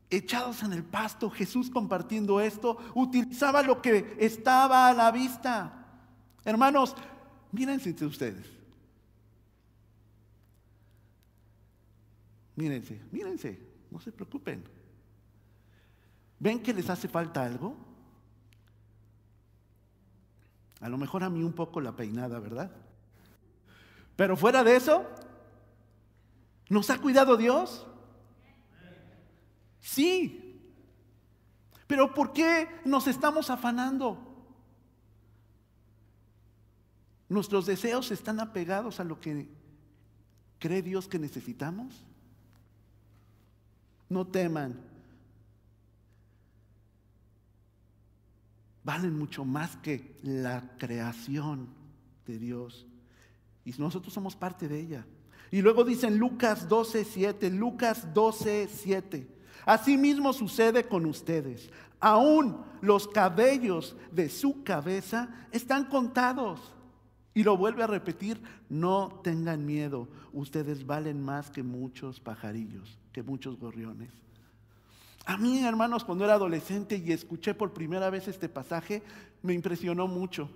echados 0.10 0.64
en 0.64 0.74
el 0.74 0.84
pasto, 0.84 1.30
Jesús 1.30 1.70
compartiendo 1.70 2.40
esto, 2.40 2.78
utilizaba 2.94 3.62
lo 3.62 3.82
que 3.82 4.16
estaba 4.20 4.88
a 4.90 4.94
la 4.94 5.12
vista. 5.12 5.86
Hermanos, 6.44 6.96
mírense 7.52 7.94
ustedes. 8.06 8.46
Mírense, 12.56 13.02
mírense, 13.12 13.60
no 13.92 14.00
se 14.00 14.12
preocupen. 14.12 14.64
¿Ven 16.40 16.62
que 16.62 16.74
les 16.74 16.90
hace 16.90 17.08
falta 17.08 17.44
algo? 17.44 17.76
A 20.82 20.90
lo 20.90 20.98
mejor 20.98 21.24
a 21.24 21.30
mí 21.30 21.42
un 21.44 21.54
poco 21.54 21.82
la 21.82 21.96
peinada, 21.96 22.40
¿verdad? 22.40 22.72
Pero 24.16 24.38
fuera 24.38 24.64
de 24.64 24.76
eso, 24.76 25.06
¿nos 26.70 26.90
ha 26.90 27.00
cuidado 27.00 27.38
Dios? 27.38 27.86
Sí. 29.80 30.62
Pero 31.88 32.14
¿por 32.14 32.34
qué 32.34 32.70
nos 32.86 33.08
estamos 33.08 33.50
afanando? 33.50 34.18
¿Nuestros 37.28 37.66
deseos 37.66 38.12
están 38.12 38.40
apegados 38.40 39.00
a 39.00 39.04
lo 39.04 39.20
que 39.20 39.48
cree 40.60 40.82
Dios 40.82 41.08
que 41.08 41.20
necesitamos? 41.20 42.04
No 44.10 44.28
teman. 44.28 44.95
Valen 48.86 49.18
mucho 49.18 49.44
más 49.44 49.76
que 49.78 50.16
la 50.22 50.78
creación 50.78 51.68
de 52.28 52.38
Dios. 52.38 52.86
Y 53.66 53.72
nosotros 53.80 54.14
somos 54.14 54.36
parte 54.36 54.68
de 54.68 54.80
ella. 54.80 55.06
Y 55.50 55.64
luego 55.64 55.84
dicen 55.84 56.20
Lucas 56.20 56.70
12, 56.70 57.04
7, 57.04 57.50
Lucas 57.50 58.14
12, 58.14 58.70
7. 58.72 59.28
Asimismo 59.66 60.34
sucede 60.34 60.88
con 60.88 61.08
ustedes. 61.08 61.72
Aún 62.00 62.64
los 62.82 63.08
cabellos 63.08 63.96
de 64.12 64.30
su 64.30 64.64
cabeza 64.64 65.48
están 65.52 65.86
contados. 65.86 66.76
Y 67.34 67.44
lo 67.44 67.58
vuelve 67.58 67.82
a 67.82 67.88
repetir, 67.88 68.40
no 68.70 69.20
tengan 69.24 69.66
miedo, 69.66 70.08
ustedes 70.32 70.86
valen 70.86 71.22
más 71.22 71.50
que 71.50 71.64
muchos 71.64 72.20
pajarillos, 72.20 73.00
que 73.12 73.24
muchos 73.24 73.58
gorriones. 73.58 74.25
A 75.26 75.38
mí, 75.38 75.66
hermanos, 75.66 76.04
cuando 76.04 76.24
era 76.24 76.36
adolescente 76.36 77.02
y 77.04 77.12
escuché 77.12 77.56
por 77.56 77.74
primera 77.74 78.10
vez 78.12 78.28
este 78.28 78.48
pasaje, 78.48 79.02
me 79.42 79.54
impresionó 79.54 80.08
mucho. 80.08 80.50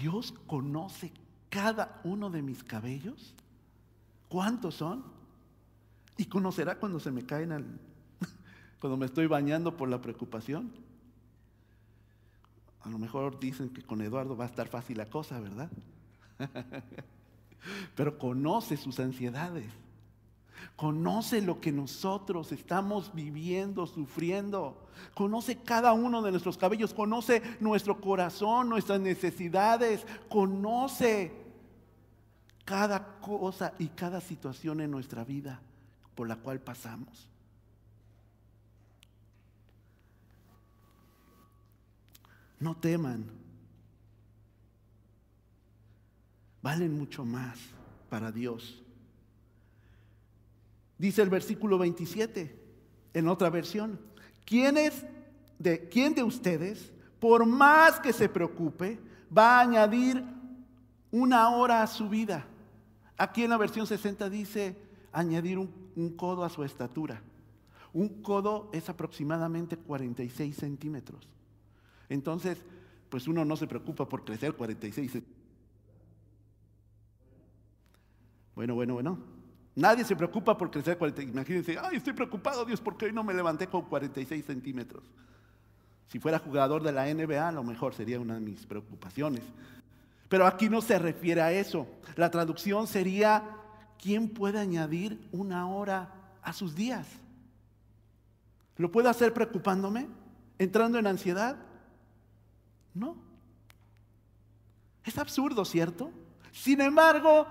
Dios 0.00 0.32
conoce 0.46 1.12
cada 1.48 2.00
uno 2.04 2.30
de 2.30 2.42
mis 2.42 2.62
cabellos. 2.62 3.34
¿Cuántos 4.28 4.76
son? 4.76 5.04
Y 6.16 6.26
conocerá 6.26 6.78
cuando 6.78 7.00
se 7.00 7.10
me 7.10 7.26
caen 7.26 7.50
al, 7.50 7.64
cuando 8.80 8.96
me 8.96 9.06
estoy 9.06 9.26
bañando 9.26 9.76
por 9.76 9.88
la 9.88 10.00
preocupación. 10.00 10.72
A 12.82 12.88
lo 12.88 12.98
mejor 12.98 13.40
dicen 13.40 13.70
que 13.70 13.82
con 13.82 14.00
Eduardo 14.02 14.36
va 14.36 14.44
a 14.44 14.48
estar 14.48 14.68
fácil 14.68 14.98
la 14.98 15.06
cosa, 15.06 15.40
¿verdad? 15.40 15.70
Pero 17.96 18.18
conoce 18.18 18.76
sus 18.76 19.00
ansiedades. 19.00 19.72
Conoce 20.76 21.40
lo 21.40 21.60
que 21.60 21.72
nosotros 21.72 22.52
estamos 22.52 23.14
viviendo, 23.14 23.86
sufriendo. 23.86 24.88
Conoce 25.14 25.56
cada 25.56 25.92
uno 25.92 26.22
de 26.22 26.30
nuestros 26.30 26.56
cabellos. 26.56 26.92
Conoce 26.92 27.42
nuestro 27.60 28.00
corazón, 28.00 28.68
nuestras 28.68 29.00
necesidades. 29.00 30.06
Conoce 30.28 31.32
cada 32.64 33.20
cosa 33.20 33.74
y 33.78 33.88
cada 33.88 34.20
situación 34.20 34.80
en 34.80 34.90
nuestra 34.90 35.24
vida 35.24 35.60
por 36.14 36.26
la 36.26 36.36
cual 36.36 36.60
pasamos. 36.60 37.28
No 42.58 42.74
teman. 42.74 43.30
Valen 46.62 46.98
mucho 46.98 47.24
más 47.24 47.58
para 48.08 48.32
Dios. 48.32 48.82
Dice 50.98 51.22
el 51.22 51.30
versículo 51.30 51.78
27 51.78 52.58
en 53.14 53.28
otra 53.28 53.50
versión. 53.50 53.98
¿Quién, 54.44 54.76
de, 55.58 55.88
¿Quién 55.88 56.14
de 56.14 56.22
ustedes, 56.22 56.92
por 57.18 57.44
más 57.46 58.00
que 58.00 58.12
se 58.12 58.28
preocupe, 58.28 58.98
va 59.36 59.58
a 59.58 59.62
añadir 59.62 60.24
una 61.10 61.50
hora 61.50 61.82
a 61.82 61.86
su 61.86 62.08
vida? 62.08 62.46
Aquí 63.16 63.44
en 63.44 63.50
la 63.50 63.56
versión 63.56 63.86
60 63.86 64.30
dice 64.30 64.76
añadir 65.12 65.58
un 65.58 65.86
un 65.96 66.10
codo 66.10 66.44
a 66.44 66.50
su 66.50 66.62
estatura. 66.62 67.20
Un 67.92 68.22
codo 68.22 68.70
es 68.72 68.88
aproximadamente 68.88 69.76
46 69.76 70.54
centímetros. 70.54 71.26
Entonces, 72.08 72.62
pues 73.08 73.26
uno 73.26 73.44
no 73.44 73.56
se 73.56 73.66
preocupa 73.66 74.08
por 74.08 74.24
crecer 74.24 74.52
46 74.54 75.10
centímetros. 75.10 75.36
Bueno, 78.54 78.74
bueno, 78.74 78.94
bueno. 78.94 79.35
Nadie 79.76 80.04
se 80.04 80.16
preocupa 80.16 80.56
por 80.56 80.70
crecer 80.70 80.96
46. 80.96 81.34
Imagínense, 81.34 81.78
ay, 81.78 81.98
estoy 81.98 82.14
preocupado, 82.14 82.64
Dios, 82.64 82.80
porque 82.80 83.04
hoy 83.04 83.12
no 83.12 83.22
me 83.22 83.34
levanté 83.34 83.66
con 83.66 83.82
46 83.82 84.44
centímetros. 84.44 85.04
Si 86.08 86.18
fuera 86.18 86.38
jugador 86.38 86.82
de 86.82 86.92
la 86.92 87.12
NBA, 87.12 87.46
a 87.48 87.52
lo 87.52 87.62
mejor 87.62 87.94
sería 87.94 88.18
una 88.18 88.34
de 88.34 88.40
mis 88.40 88.64
preocupaciones. 88.64 89.42
Pero 90.30 90.46
aquí 90.46 90.70
no 90.70 90.80
se 90.80 90.98
refiere 90.98 91.42
a 91.42 91.52
eso. 91.52 91.86
La 92.16 92.30
traducción 92.30 92.86
sería 92.86 93.44
¿quién 94.02 94.30
puede 94.30 94.58
añadir 94.58 95.28
una 95.30 95.68
hora 95.68 96.10
a 96.42 96.54
sus 96.54 96.74
días? 96.74 97.06
¿Lo 98.78 98.90
puedo 98.90 99.10
hacer 99.10 99.34
preocupándome? 99.34 100.08
¿Entrando 100.58 100.98
en 100.98 101.06
ansiedad? 101.06 101.56
No. 102.94 103.16
Es 105.04 105.18
absurdo, 105.18 105.64
¿cierto? 105.64 106.10
Sin 106.50 106.80
embargo, 106.80 107.46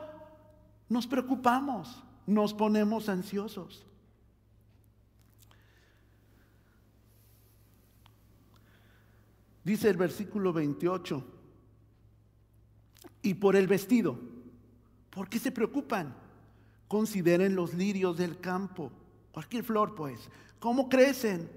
nos 0.89 1.07
preocupamos, 1.07 2.03
nos 2.25 2.53
ponemos 2.53 3.09
ansiosos. 3.09 3.85
Dice 9.63 9.89
el 9.89 9.97
versículo 9.97 10.53
28, 10.53 11.25
y 13.23 13.33
por 13.33 13.55
el 13.55 13.65
vestido, 13.65 14.19
¿por 15.09 15.27
qué 15.27 15.39
se 15.39 15.51
preocupan? 15.51 16.15
Consideren 16.87 17.55
los 17.55 17.73
lirios 17.73 18.17
del 18.17 18.39
campo, 18.39 18.91
cualquier 19.31 19.63
flor 19.63 19.95
pues, 19.95 20.29
¿cómo 20.59 20.87
crecen? 20.87 21.49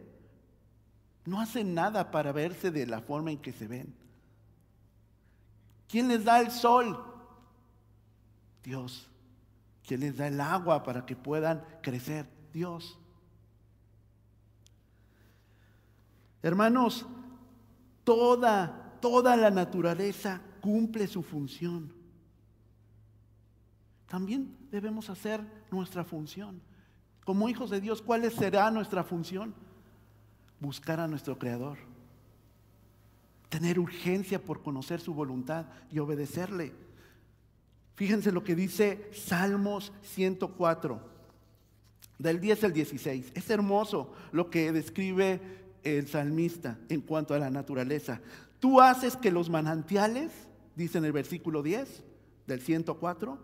No 1.26 1.38
hacen 1.38 1.74
nada 1.74 2.10
para 2.10 2.32
verse 2.32 2.70
de 2.70 2.86
la 2.86 3.02
forma 3.02 3.30
en 3.30 3.38
que 3.38 3.52
se 3.52 3.68
ven. 3.68 3.94
¿Quién 5.86 6.08
les 6.08 6.24
da 6.24 6.40
el 6.40 6.50
sol? 6.50 7.04
Dios. 8.62 9.10
¿Quién 9.88 10.00
les 10.00 10.18
da 10.18 10.28
el 10.28 10.38
agua 10.38 10.82
para 10.82 11.06
que 11.06 11.16
puedan 11.16 11.64
crecer? 11.80 12.28
Dios. 12.52 12.98
Hermanos, 16.42 17.06
toda, 18.04 18.98
toda 19.00 19.34
la 19.34 19.50
naturaleza 19.50 20.42
cumple 20.60 21.06
su 21.06 21.22
función. 21.22 21.90
También 24.08 24.54
debemos 24.70 25.08
hacer 25.08 25.40
nuestra 25.70 26.04
función. 26.04 26.60
Como 27.24 27.48
hijos 27.48 27.70
de 27.70 27.80
Dios, 27.80 28.02
¿cuál 28.02 28.30
será 28.30 28.70
nuestra 28.70 29.02
función? 29.02 29.54
Buscar 30.60 31.00
a 31.00 31.08
nuestro 31.08 31.38
Creador. 31.38 31.78
Tener 33.48 33.78
urgencia 33.78 34.38
por 34.38 34.62
conocer 34.62 35.00
su 35.00 35.14
voluntad 35.14 35.64
y 35.90 35.98
obedecerle. 35.98 36.74
Fíjense 37.98 38.30
lo 38.30 38.44
que 38.44 38.54
dice 38.54 39.10
Salmos 39.12 39.92
104, 40.02 41.00
del 42.16 42.40
10 42.40 42.62
al 42.62 42.72
16. 42.72 43.32
Es 43.34 43.50
hermoso 43.50 44.12
lo 44.30 44.50
que 44.50 44.70
describe 44.70 45.40
el 45.82 46.06
salmista 46.06 46.78
en 46.88 47.00
cuanto 47.00 47.34
a 47.34 47.40
la 47.40 47.50
naturaleza. 47.50 48.20
Tú 48.60 48.80
haces 48.80 49.16
que 49.16 49.32
los 49.32 49.50
manantiales, 49.50 50.30
dice 50.76 50.98
en 50.98 51.06
el 51.06 51.12
versículo 51.12 51.60
10 51.60 52.04
del 52.46 52.60
104, 52.60 53.36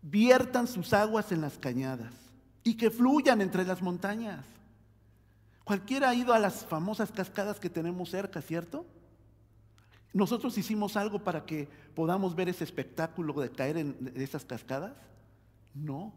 viertan 0.00 0.68
sus 0.68 0.92
aguas 0.92 1.32
en 1.32 1.40
las 1.40 1.58
cañadas 1.58 2.14
y 2.62 2.76
que 2.76 2.92
fluyan 2.92 3.40
entre 3.40 3.64
las 3.64 3.82
montañas. 3.82 4.46
Cualquiera 5.64 6.10
ha 6.10 6.14
ido 6.14 6.32
a 6.32 6.38
las 6.38 6.64
famosas 6.64 7.10
cascadas 7.10 7.58
que 7.58 7.68
tenemos 7.68 8.10
cerca, 8.10 8.40
¿cierto? 8.42 8.86
¿Nosotros 10.12 10.56
hicimos 10.56 10.96
algo 10.96 11.18
para 11.18 11.44
que 11.44 11.68
podamos 11.94 12.34
ver 12.34 12.48
ese 12.48 12.64
espectáculo 12.64 13.32
de 13.34 13.50
caer 13.50 13.76
en 13.76 14.12
esas 14.16 14.44
cascadas? 14.44 14.94
No. 15.74 16.12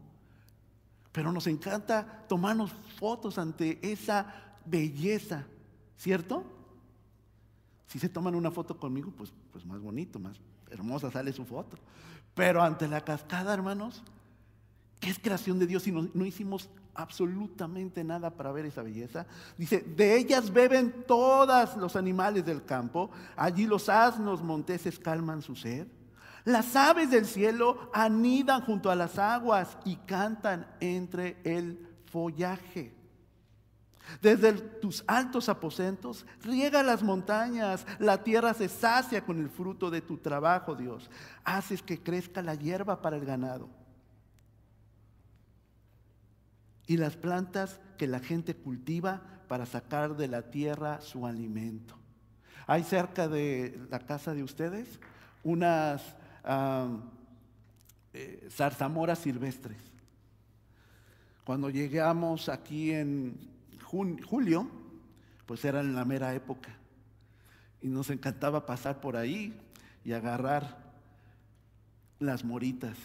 Pero 1.12 1.32
nos 1.32 1.46
encanta 1.46 2.24
tomarnos 2.28 2.72
fotos 2.98 3.38
ante 3.38 3.78
esa 3.82 4.56
belleza, 4.64 5.44
¿cierto? 5.96 6.44
Si 7.86 7.98
se 7.98 8.08
toman 8.08 8.34
una 8.34 8.50
foto 8.50 8.78
conmigo, 8.78 9.12
pues, 9.16 9.32
pues 9.52 9.66
más 9.66 9.80
bonito, 9.80 10.18
más 10.18 10.36
hermosa 10.70 11.10
sale 11.10 11.32
su 11.32 11.44
foto. 11.44 11.76
Pero 12.34 12.62
ante 12.62 12.86
la 12.86 13.00
cascada, 13.00 13.52
hermanos, 13.52 14.02
¿qué 15.00 15.10
es 15.10 15.18
creación 15.18 15.58
de 15.58 15.66
Dios 15.66 15.82
si 15.82 15.92
no, 15.92 16.08
no 16.14 16.24
hicimos 16.24 16.68
absolutamente 17.00 18.04
nada 18.04 18.30
para 18.30 18.52
ver 18.52 18.66
esa 18.66 18.82
belleza? 18.82 19.26
Dice, 19.56 19.80
de 19.80 20.16
ellas 20.16 20.52
beben 20.52 21.04
todos 21.06 21.76
los 21.76 21.96
animales 21.96 22.44
del 22.44 22.64
campo, 22.64 23.10
allí 23.36 23.66
los 23.66 23.88
asnos 23.88 24.42
monteses 24.42 24.98
calman 24.98 25.42
su 25.42 25.56
sed. 25.56 25.86
Las 26.44 26.74
aves 26.74 27.10
del 27.10 27.26
cielo 27.26 27.90
anidan 27.92 28.62
junto 28.62 28.90
a 28.90 28.96
las 28.96 29.18
aguas 29.18 29.76
y 29.84 29.96
cantan 29.96 30.66
entre 30.80 31.36
el 31.44 31.86
follaje. 32.06 32.94
Desde 34.20 34.52
tus 34.52 35.04
altos 35.06 35.48
aposentos, 35.48 36.26
riega 36.42 36.82
las 36.82 37.02
montañas, 37.02 37.86
la 37.98 38.24
tierra 38.24 38.54
se 38.54 38.68
sacia 38.68 39.24
con 39.24 39.38
el 39.38 39.48
fruto 39.48 39.90
de 39.90 40.00
tu 40.00 40.16
trabajo, 40.16 40.74
Dios. 40.74 41.10
Haces 41.44 41.82
que 41.82 42.02
crezca 42.02 42.42
la 42.42 42.54
hierba 42.54 43.00
para 43.02 43.16
el 43.16 43.24
ganado. 43.24 43.68
Y 46.90 46.96
las 46.96 47.16
plantas 47.16 47.78
que 47.96 48.08
la 48.08 48.18
gente 48.18 48.56
cultiva 48.56 49.22
para 49.46 49.64
sacar 49.64 50.16
de 50.16 50.26
la 50.26 50.50
tierra 50.50 51.00
su 51.00 51.24
alimento. 51.24 51.94
Hay 52.66 52.82
cerca 52.82 53.28
de 53.28 53.80
la 53.88 54.00
casa 54.00 54.34
de 54.34 54.42
ustedes 54.42 54.98
unas 55.44 56.02
eh, 58.12 58.48
zarzamoras 58.50 59.20
silvestres. 59.20 59.78
Cuando 61.44 61.70
llegamos 61.70 62.48
aquí 62.48 62.90
en 62.90 63.38
julio, 63.84 64.68
pues 65.46 65.64
era 65.64 65.78
en 65.78 65.94
la 65.94 66.04
mera 66.04 66.34
época. 66.34 66.74
Y 67.80 67.86
nos 67.86 68.10
encantaba 68.10 68.66
pasar 68.66 69.00
por 69.00 69.16
ahí 69.16 69.56
y 70.04 70.10
agarrar 70.10 70.92
las 72.18 72.44
moritas. 72.44 72.96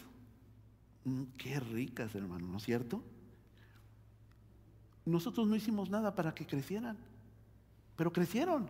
Mm, 1.03 1.25
qué 1.37 1.59
ricas, 1.59 2.15
hermano, 2.15 2.47
¿no 2.47 2.57
es 2.57 2.63
cierto? 2.63 3.03
Nosotros 5.05 5.47
no 5.47 5.55
hicimos 5.55 5.89
nada 5.89 6.15
para 6.15 6.33
que 6.33 6.45
crecieran, 6.45 6.97
pero 7.95 8.11
crecieron. 8.11 8.67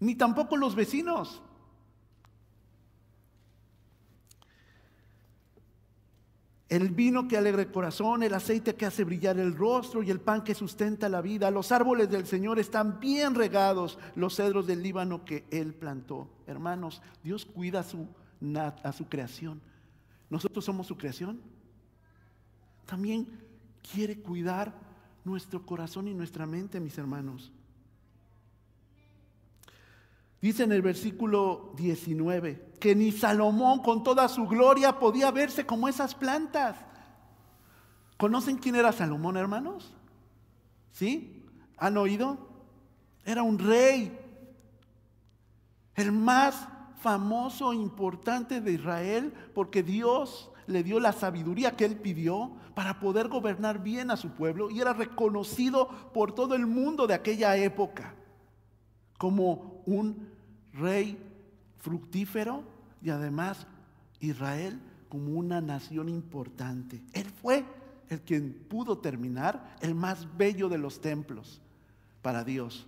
Ni 0.00 0.14
tampoco 0.14 0.56
los 0.56 0.74
vecinos. 0.74 1.42
el 6.74 6.88
vino 6.88 7.28
que 7.28 7.36
alegra 7.36 7.62
el 7.62 7.70
corazón, 7.70 8.22
el 8.22 8.34
aceite 8.34 8.74
que 8.74 8.86
hace 8.86 9.04
brillar 9.04 9.38
el 9.38 9.54
rostro 9.54 10.02
y 10.02 10.10
el 10.10 10.20
pan 10.20 10.42
que 10.42 10.54
sustenta 10.54 11.08
la 11.08 11.20
vida. 11.20 11.50
Los 11.50 11.70
árboles 11.70 12.10
del 12.10 12.26
Señor 12.26 12.58
están 12.58 12.98
bien 12.98 13.34
regados, 13.34 13.98
los 14.16 14.36
cedros 14.36 14.66
del 14.66 14.82
Líbano 14.82 15.24
que 15.24 15.44
Él 15.50 15.74
plantó. 15.74 16.28
Hermanos, 16.46 17.00
Dios 17.22 17.44
cuida 17.44 17.80
a 17.80 17.84
su, 17.84 18.08
a 18.82 18.92
su 18.92 19.08
creación. 19.08 19.60
Nosotros 20.30 20.64
somos 20.64 20.86
su 20.86 20.96
creación. 20.96 21.40
También 22.86 23.28
quiere 23.92 24.18
cuidar 24.18 24.74
nuestro 25.24 25.64
corazón 25.64 26.08
y 26.08 26.14
nuestra 26.14 26.46
mente, 26.46 26.80
mis 26.80 26.96
hermanos. 26.98 27.52
Dice 30.40 30.64
en 30.64 30.72
el 30.72 30.82
versículo 30.82 31.72
19 31.76 32.74
que 32.78 32.94
ni 32.94 33.12
Salomón 33.12 33.80
con 33.80 34.02
toda 34.02 34.28
su 34.28 34.46
gloria 34.46 34.98
podía 34.98 35.30
verse 35.30 35.64
como 35.64 35.88
esas 35.88 36.14
plantas. 36.14 36.76
¿Conocen 38.18 38.58
quién 38.58 38.74
era 38.74 38.92
Salomón, 38.92 39.38
hermanos? 39.38 39.94
¿Sí? 40.92 41.42
¿Han 41.78 41.96
oído? 41.96 42.46
Era 43.24 43.42
un 43.42 43.58
rey, 43.58 44.18
el 45.94 46.12
más 46.12 46.68
famoso 47.00 47.72
e 47.72 47.76
importante 47.76 48.60
de 48.60 48.72
Israel, 48.72 49.32
porque 49.54 49.82
Dios 49.82 50.50
le 50.66 50.82
dio 50.82 51.00
la 51.00 51.12
sabiduría 51.12 51.76
que 51.76 51.84
él 51.84 51.96
pidió 51.96 52.52
para 52.74 53.00
poder 53.00 53.28
gobernar 53.28 53.82
bien 53.82 54.10
a 54.10 54.16
su 54.16 54.30
pueblo 54.30 54.70
y 54.70 54.80
era 54.80 54.92
reconocido 54.92 55.88
por 56.12 56.34
todo 56.34 56.54
el 56.54 56.66
mundo 56.66 57.06
de 57.06 57.14
aquella 57.14 57.56
época 57.56 58.14
como 59.18 59.82
un 59.86 60.28
rey 60.72 61.18
fructífero 61.78 62.64
y 63.02 63.10
además 63.10 63.66
Israel 64.20 64.80
como 65.08 65.32
una 65.32 65.60
nación 65.60 66.08
importante. 66.08 67.02
Él 67.12 67.26
fue 67.26 67.64
el 68.08 68.20
quien 68.20 68.52
pudo 68.68 68.98
terminar 68.98 69.76
el 69.80 69.94
más 69.94 70.26
bello 70.36 70.68
de 70.68 70.78
los 70.78 71.00
templos 71.00 71.60
para 72.22 72.44
Dios. 72.44 72.86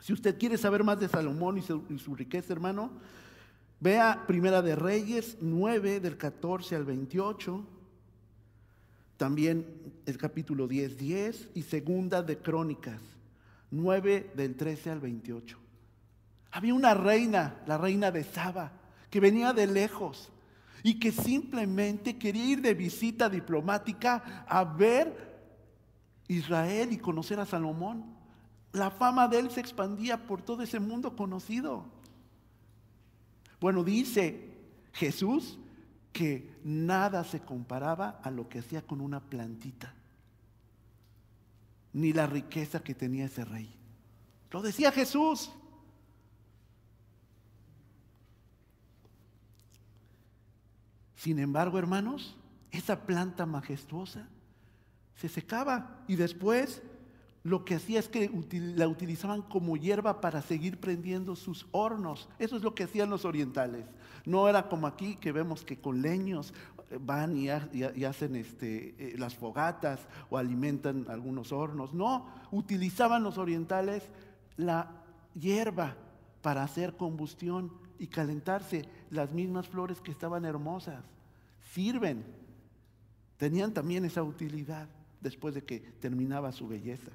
Si 0.00 0.12
usted 0.12 0.38
quiere 0.38 0.56
saber 0.56 0.84
más 0.84 0.98
de 0.98 1.08
Salomón 1.08 1.58
y 1.58 1.62
su, 1.62 2.14
riqueza, 2.14 2.52
hermano, 2.52 2.90
vea 3.80 4.24
Primera 4.26 4.60
de 4.62 4.76
Reyes 4.76 5.38
9 5.40 6.00
del 6.00 6.18
14 6.18 6.76
al 6.76 6.84
28, 6.84 7.64
también 9.16 9.66
el 10.06 10.18
capítulo 10.18 10.68
10, 10.68 10.98
10 10.98 11.48
y 11.54 11.62
Segunda 11.62 12.22
de 12.22 12.38
Crónicas 12.38 13.00
9 13.70 14.32
del 14.34 14.54
13 14.54 14.90
al 14.90 15.00
28. 15.00 15.58
Había 16.52 16.74
una 16.74 16.94
reina, 16.94 17.62
la 17.66 17.78
reina 17.78 18.10
de 18.10 18.24
Saba, 18.24 18.72
que 19.08 19.20
venía 19.20 19.52
de 19.52 19.66
lejos 19.66 20.30
y 20.82 20.98
que 20.98 21.12
simplemente 21.12 22.18
quería 22.18 22.44
ir 22.44 22.62
de 22.62 22.74
visita 22.74 23.28
diplomática 23.28 24.44
a 24.48 24.64
ver 24.64 25.30
Israel 26.28 26.92
y 26.92 26.98
conocer 26.98 27.40
a 27.40 27.46
Salomón. 27.46 28.04
La 28.72 28.90
fama 28.90 29.28
de 29.28 29.38
él 29.38 29.50
se 29.50 29.60
expandía 29.60 30.26
por 30.26 30.42
todo 30.42 30.62
ese 30.62 30.80
mundo 30.80 31.16
conocido. 31.16 31.99
Bueno, 33.60 33.84
dice 33.84 34.48
Jesús 34.92 35.58
que 36.12 36.50
nada 36.64 37.24
se 37.24 37.40
comparaba 37.40 38.20
a 38.22 38.30
lo 38.30 38.48
que 38.48 38.60
hacía 38.60 38.82
con 38.82 39.00
una 39.00 39.20
plantita, 39.20 39.94
ni 41.92 42.12
la 42.12 42.26
riqueza 42.26 42.82
que 42.82 42.94
tenía 42.94 43.26
ese 43.26 43.44
rey. 43.44 43.72
Lo 44.50 44.62
decía 44.62 44.90
Jesús. 44.90 45.52
Sin 51.14 51.38
embargo, 51.38 51.78
hermanos, 51.78 52.36
esa 52.70 53.04
planta 53.04 53.44
majestuosa 53.44 54.26
se 55.16 55.28
secaba 55.28 56.02
y 56.08 56.16
después 56.16 56.82
lo 57.42 57.64
que 57.64 57.76
hacía 57.76 57.98
es 57.98 58.08
que 58.08 58.30
la 58.76 58.86
utilizaban 58.86 59.42
como 59.42 59.76
hierba 59.76 60.20
para 60.20 60.42
seguir 60.42 60.78
prendiendo 60.78 61.36
sus 61.36 61.66
hornos. 61.70 62.28
Eso 62.38 62.56
es 62.56 62.62
lo 62.62 62.74
que 62.74 62.84
hacían 62.84 63.08
los 63.08 63.24
orientales. 63.24 63.86
No 64.26 64.46
era 64.48 64.68
como 64.68 64.86
aquí 64.86 65.16
que 65.16 65.32
vemos 65.32 65.64
que 65.64 65.78
con 65.78 66.02
leños 66.02 66.52
eh, 66.90 66.98
van 67.00 67.36
y, 67.36 67.48
hacen 67.48 68.36
este, 68.36 68.94
eh, 68.98 69.14
las 69.16 69.34
fogatas 69.34 70.00
o 70.28 70.36
alimentan 70.36 71.06
algunos 71.08 71.50
hornos. 71.52 71.94
No, 71.94 72.26
utilizaban 72.50 73.22
los 73.22 73.38
orientales 73.38 74.02
la 74.58 74.90
hierba 75.34 75.96
para 76.42 76.62
hacer 76.62 76.96
combustión 76.98 77.72
y 77.98 78.08
calentarse 78.08 78.84
las 79.08 79.32
mismas 79.32 79.66
flores 79.66 80.02
que 80.02 80.10
estaban 80.10 80.44
hermosas. 80.44 81.02
Sirven. 81.72 82.22
Tenían 83.38 83.72
también 83.72 84.04
esa 84.04 84.22
utilidad 84.22 84.88
después 85.22 85.54
de 85.54 85.64
que 85.64 85.80
terminaba 86.00 86.52
su 86.52 86.68
belleza. 86.68 87.10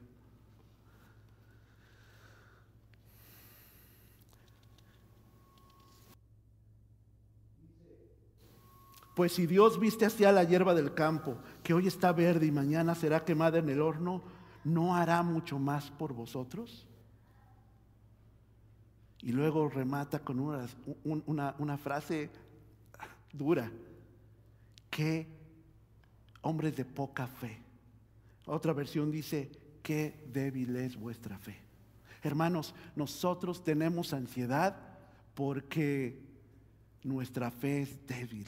Pues 9.16 9.32
si 9.32 9.48
Dios 9.48 9.80
viste 9.80 10.06
hacia 10.06 10.34
la 10.34 10.44
hierba 10.44 10.76
del 10.76 10.94
campo, 10.94 11.38
que 11.64 11.74
hoy 11.74 11.88
está 11.88 12.12
verde 12.12 12.46
y 12.46 12.52
mañana 12.52 12.96
será 12.96 13.24
quemada 13.24 13.60
en 13.60 13.70
el 13.70 13.82
horno, 13.82 14.22
¿no 14.66 14.94
hará 14.94 15.24
mucho 15.24 15.58
más 15.58 15.90
por 15.90 16.14
vosotros? 16.14 16.86
Y 19.22 19.32
luego 19.32 19.70
remata 19.70 20.20
con 20.20 20.42
una, 20.42 21.56
una, 21.58 21.78
frase 21.78 22.30
dura. 23.32 23.72
Qué 24.90 25.28
hombres 26.42 26.76
de 26.76 26.84
poca 26.84 27.26
fe. 27.26 27.58
Otra 28.46 28.74
versión 28.74 29.12
dice, 29.12 29.50
qué 29.82 30.26
débil 30.32 30.76
es 30.76 30.98
vuestra 30.98 31.38
fe. 31.38 31.58
Hermanos, 32.22 32.76
nosotros 32.98 33.64
tenemos 33.64 34.14
ansiedad 34.14 34.76
porque 35.36 36.22
nuestra 37.02 37.50
fe 37.50 37.84
es 37.84 38.06
débil. 38.06 38.46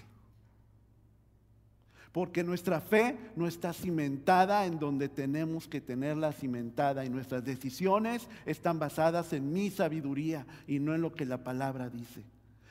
Porque 2.12 2.44
nuestra 2.44 2.82
fe 2.82 3.18
no 3.36 3.48
está 3.48 3.74
cimentada 3.74 4.66
en 4.66 4.80
donde 4.80 5.10
tenemos 5.10 5.68
que 5.68 5.82
tenerla 5.82 6.32
cimentada 6.32 7.06
y 7.06 7.10
nuestras 7.10 7.44
decisiones 7.44 8.28
están 8.46 8.80
basadas 8.80 9.34
en 9.34 9.52
mi 9.54 9.70
sabiduría 9.70 10.46
y 10.68 10.80
no 10.80 10.96
en 10.96 11.02
lo 11.02 11.14
que 11.14 11.26
la 11.26 11.44
palabra 11.44 11.90
dice. 11.90 12.24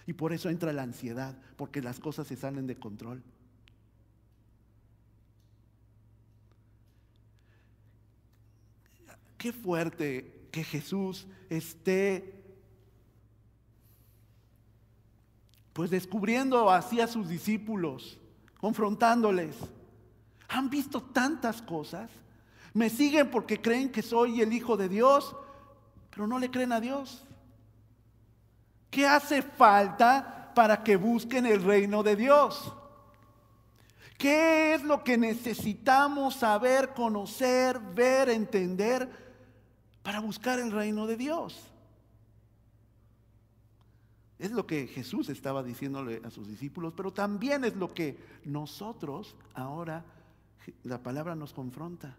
Y 0.07 0.13
por 0.13 0.33
eso 0.33 0.49
entra 0.49 0.73
la 0.73 0.83
ansiedad, 0.83 1.37
porque 1.57 1.83
las 1.83 2.01
cosas 2.01 2.27
se 2.27 2.37
salen 2.37 2.67
de 2.67 2.77
control. 2.77 3.23
Qué 9.37 9.53
fuerte 9.53 10.49
que 10.51 10.65
Jesús 10.65 11.27
esté 11.51 12.37
pues 15.77 15.91
descubriendo 15.91 16.71
así 16.71 17.03
a 17.03 17.07
sus 17.07 17.29
discípulos, 17.29 18.19
confrontándoles. 18.67 19.55
Han 20.49 20.69
visto 20.69 21.01
tantas 21.01 21.63
cosas. 21.63 22.11
Me 22.75 22.91
siguen 22.91 23.31
porque 23.31 23.63
creen 23.63 23.93
que 23.93 24.03
soy 24.03 24.41
el 24.41 24.53
Hijo 24.53 24.77
de 24.77 24.89
Dios, 24.89 25.37
pero 26.11 26.27
no 26.27 26.41
le 26.41 26.51
creen 26.51 26.73
a 26.73 26.81
Dios. 26.81 27.23
¿Qué 28.91 29.07
hace 29.07 29.41
falta 29.41 30.51
para 30.53 30.83
que 30.83 30.97
busquen 30.97 31.47
el 31.47 31.63
reino 31.63 32.03
de 32.03 32.17
Dios? 32.17 32.73
¿Qué 34.19 34.75
es 34.75 34.83
lo 34.83 35.05
que 35.05 35.17
necesitamos 35.17 36.35
saber, 36.35 36.93
conocer, 36.93 37.79
ver, 37.79 38.31
entender 38.31 39.09
para 40.03 40.19
buscar 40.19 40.59
el 40.59 40.73
reino 40.73 41.07
de 41.07 41.17
Dios? 41.17 41.57
Es 44.39 44.51
lo 44.51 44.67
que 44.67 44.87
Jesús 44.87 45.29
estaba 45.31 45.63
diciéndole 45.63 46.21
a 46.25 46.31
sus 46.31 46.47
discípulos, 46.47 46.93
pero 46.95 47.13
también 47.13 47.65
es 47.65 47.75
lo 47.77 47.93
que 47.95 48.19
nosotros 48.45 49.35
ahora 49.55 50.05
la 50.85 51.03
palabra 51.03 51.35
nos 51.35 51.53
confronta. 51.53 52.17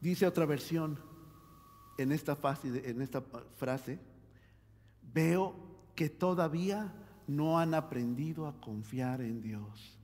Dice 0.00 0.26
otra 0.26 0.46
versión 0.46 0.98
en 1.98 2.12
esta, 2.12 2.38
en 2.62 3.02
esta 3.02 3.22
frase, 3.56 3.98
veo 5.12 5.54
que 5.94 6.08
todavía 6.10 6.92
no 7.26 7.58
han 7.58 7.74
aprendido 7.74 8.46
a 8.46 8.60
confiar 8.60 9.20
en 9.20 9.40
Dios. 9.40 9.95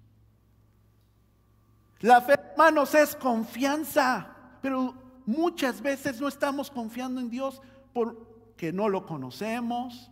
La 2.02 2.20
fe, 2.20 2.34
hermanos, 2.34 2.94
es 2.96 3.14
confianza, 3.14 4.36
pero 4.60 4.94
muchas 5.24 5.80
veces 5.80 6.20
no 6.20 6.26
estamos 6.26 6.68
confiando 6.68 7.20
en 7.20 7.30
Dios 7.30 7.62
porque 7.92 8.72
no 8.72 8.88
lo 8.88 9.06
conocemos, 9.06 10.10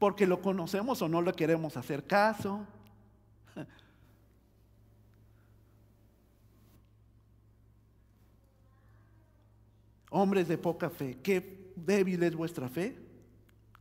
porque 0.00 0.26
lo 0.26 0.42
conocemos 0.42 1.00
o 1.00 1.08
no 1.08 1.22
le 1.22 1.32
queremos 1.32 1.76
hacer 1.76 2.08
caso. 2.08 2.66
Hombres 10.10 10.48
de 10.48 10.58
poca 10.58 10.90
fe, 10.90 11.20
qué 11.22 11.72
débil 11.76 12.20
es 12.24 12.34
vuestra 12.34 12.68
fe. 12.68 12.98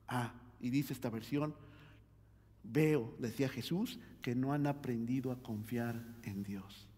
Ah, 0.07 0.31
y 0.59 0.69
dice 0.69 0.93
esta 0.93 1.09
versión, 1.09 1.55
veo, 2.61 3.15
decía 3.17 3.49
Jesús, 3.49 3.99
que 4.21 4.35
no 4.35 4.53
han 4.53 4.67
aprendido 4.67 5.31
a 5.31 5.41
confiar 5.41 6.03
en 6.21 6.43
Dios. 6.43 6.90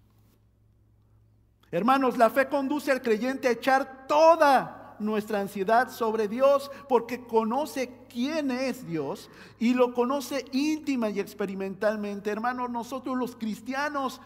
Hermanos, 1.73 2.19
la 2.19 2.29
fe 2.29 2.49
conduce 2.49 2.91
al 2.91 3.01
creyente 3.01 3.47
a 3.47 3.51
echar 3.53 4.05
toda 4.05 4.95
nuestra 4.99 5.39
ansiedad 5.39 5.89
sobre 5.89 6.27
Dios 6.27 6.69
porque 6.87 7.23
conoce 7.23 7.91
quién 8.07 8.51
es 8.51 8.85
Dios 8.85 9.31
y 9.57 9.73
lo 9.73 9.95
conoce 9.95 10.45
íntima 10.51 11.09
y 11.09 11.19
experimentalmente. 11.19 12.29
Hermanos, 12.29 12.69
nosotros 12.69 13.17
los 13.17 13.35
cristianos, 13.35 14.21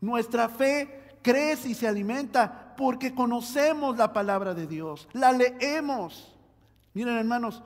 nuestra 0.00 0.48
fe 0.48 1.16
crece 1.20 1.70
y 1.70 1.74
se 1.74 1.88
alimenta 1.88 2.76
porque 2.76 3.12
conocemos 3.12 3.96
la 3.96 4.12
palabra 4.12 4.54
de 4.54 4.68
Dios, 4.68 5.08
la 5.14 5.32
leemos. 5.32 6.32
Miren, 6.94 7.16
hermanos, 7.16 7.60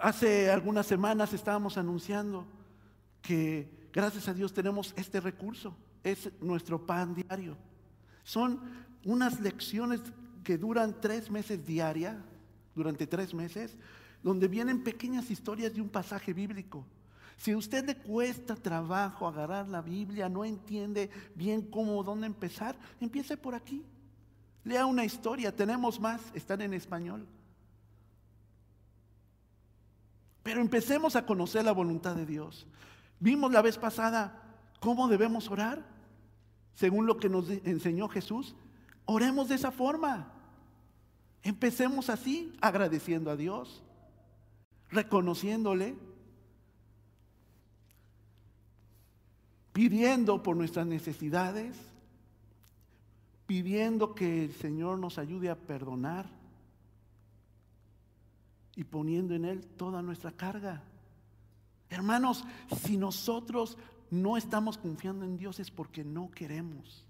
hace 0.00 0.50
algunas 0.50 0.86
semanas 0.86 1.34
estábamos 1.34 1.76
anunciando 1.76 2.46
que 3.20 3.70
gracias 3.92 4.28
a 4.28 4.32
Dios 4.32 4.54
tenemos 4.54 4.94
este 4.96 5.20
recurso 5.20 5.76
es 6.02 6.30
nuestro 6.40 6.86
pan 6.86 7.14
diario. 7.14 7.56
Son 8.22 8.60
unas 9.04 9.40
lecciones 9.40 10.00
que 10.44 10.58
duran 10.58 11.00
tres 11.00 11.30
meses 11.30 11.64
diaria, 11.64 12.22
durante 12.74 13.06
tres 13.06 13.34
meses, 13.34 13.76
donde 14.22 14.48
vienen 14.48 14.82
pequeñas 14.82 15.30
historias 15.30 15.74
de 15.74 15.80
un 15.80 15.88
pasaje 15.88 16.32
bíblico. 16.32 16.84
Si 17.36 17.52
a 17.52 17.56
usted 17.56 17.86
le 17.86 17.96
cuesta 17.96 18.54
trabajo 18.54 19.26
agarrar 19.26 19.68
la 19.68 19.80
Biblia, 19.80 20.28
no 20.28 20.44
entiende 20.44 21.10
bien 21.34 21.62
cómo, 21.62 22.02
dónde 22.04 22.26
empezar, 22.26 22.76
empiece 23.00 23.36
por 23.36 23.54
aquí. 23.54 23.84
Lea 24.62 24.84
una 24.84 25.04
historia, 25.04 25.54
tenemos 25.54 25.98
más, 25.98 26.20
están 26.34 26.60
en 26.60 26.74
español. 26.74 27.26
Pero 30.42 30.60
empecemos 30.60 31.16
a 31.16 31.24
conocer 31.24 31.64
la 31.64 31.72
voluntad 31.72 32.14
de 32.14 32.26
Dios. 32.26 32.66
Vimos 33.18 33.52
la 33.52 33.62
vez 33.62 33.78
pasada 33.78 34.49
¿Cómo 34.80 35.08
debemos 35.08 35.50
orar? 35.50 35.84
Según 36.74 37.06
lo 37.06 37.18
que 37.18 37.28
nos 37.28 37.48
enseñó 37.50 38.08
Jesús, 38.08 38.54
oremos 39.04 39.48
de 39.48 39.54
esa 39.54 39.70
forma. 39.70 40.32
Empecemos 41.42 42.10
así, 42.10 42.56
agradeciendo 42.60 43.30
a 43.30 43.36
Dios, 43.36 43.82
reconociéndole, 44.90 45.96
pidiendo 49.72 50.42
por 50.42 50.56
nuestras 50.56 50.86
necesidades, 50.86 51.76
pidiendo 53.46 54.14
que 54.14 54.44
el 54.44 54.54
Señor 54.54 54.98
nos 54.98 55.18
ayude 55.18 55.50
a 55.50 55.56
perdonar 55.56 56.26
y 58.76 58.84
poniendo 58.84 59.34
en 59.34 59.44
Él 59.44 59.66
toda 59.76 60.00
nuestra 60.02 60.32
carga. 60.32 60.82
Hermanos, 61.88 62.44
si 62.82 62.96
nosotros 62.96 63.76
no 64.10 64.36
estamos 64.36 64.76
confiando 64.76 65.24
en 65.24 65.36
Dios 65.36 65.60
es 65.60 65.70
porque 65.70 66.04
no 66.04 66.30
queremos. 66.30 67.04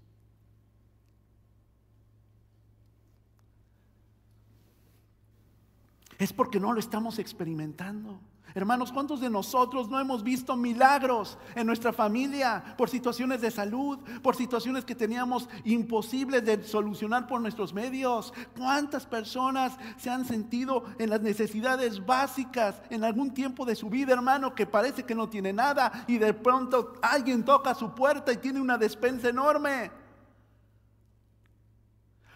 Es 6.19 6.31
porque 6.31 6.59
no 6.59 6.71
lo 6.71 6.79
estamos 6.79 7.17
experimentando. 7.17 8.19
Hermanos, 8.53 8.91
¿cuántos 8.91 9.21
de 9.21 9.29
nosotros 9.29 9.87
no 9.87 9.99
hemos 9.99 10.23
visto 10.23 10.57
milagros 10.57 11.37
en 11.55 11.65
nuestra 11.65 11.93
familia 11.93 12.75
por 12.77 12.89
situaciones 12.89 13.39
de 13.39 13.49
salud, 13.49 13.99
por 14.21 14.35
situaciones 14.35 14.83
que 14.83 14.93
teníamos 14.93 15.47
imposibles 15.63 16.43
de 16.43 16.61
solucionar 16.63 17.27
por 17.27 17.39
nuestros 17.39 17.73
medios? 17.73 18.33
¿Cuántas 18.57 19.05
personas 19.05 19.77
se 19.97 20.09
han 20.09 20.25
sentido 20.25 20.83
en 20.99 21.09
las 21.09 21.21
necesidades 21.21 22.05
básicas 22.05 22.81
en 22.89 23.05
algún 23.05 23.33
tiempo 23.33 23.65
de 23.65 23.75
su 23.75 23.89
vida, 23.89 24.13
hermano, 24.13 24.53
que 24.53 24.65
parece 24.65 25.03
que 25.03 25.15
no 25.15 25.29
tiene 25.29 25.53
nada 25.53 26.03
y 26.07 26.17
de 26.17 26.33
pronto 26.33 26.95
alguien 27.01 27.45
toca 27.45 27.73
su 27.73 27.95
puerta 27.95 28.33
y 28.33 28.37
tiene 28.37 28.59
una 28.59 28.77
despensa 28.77 29.29
enorme? 29.29 29.91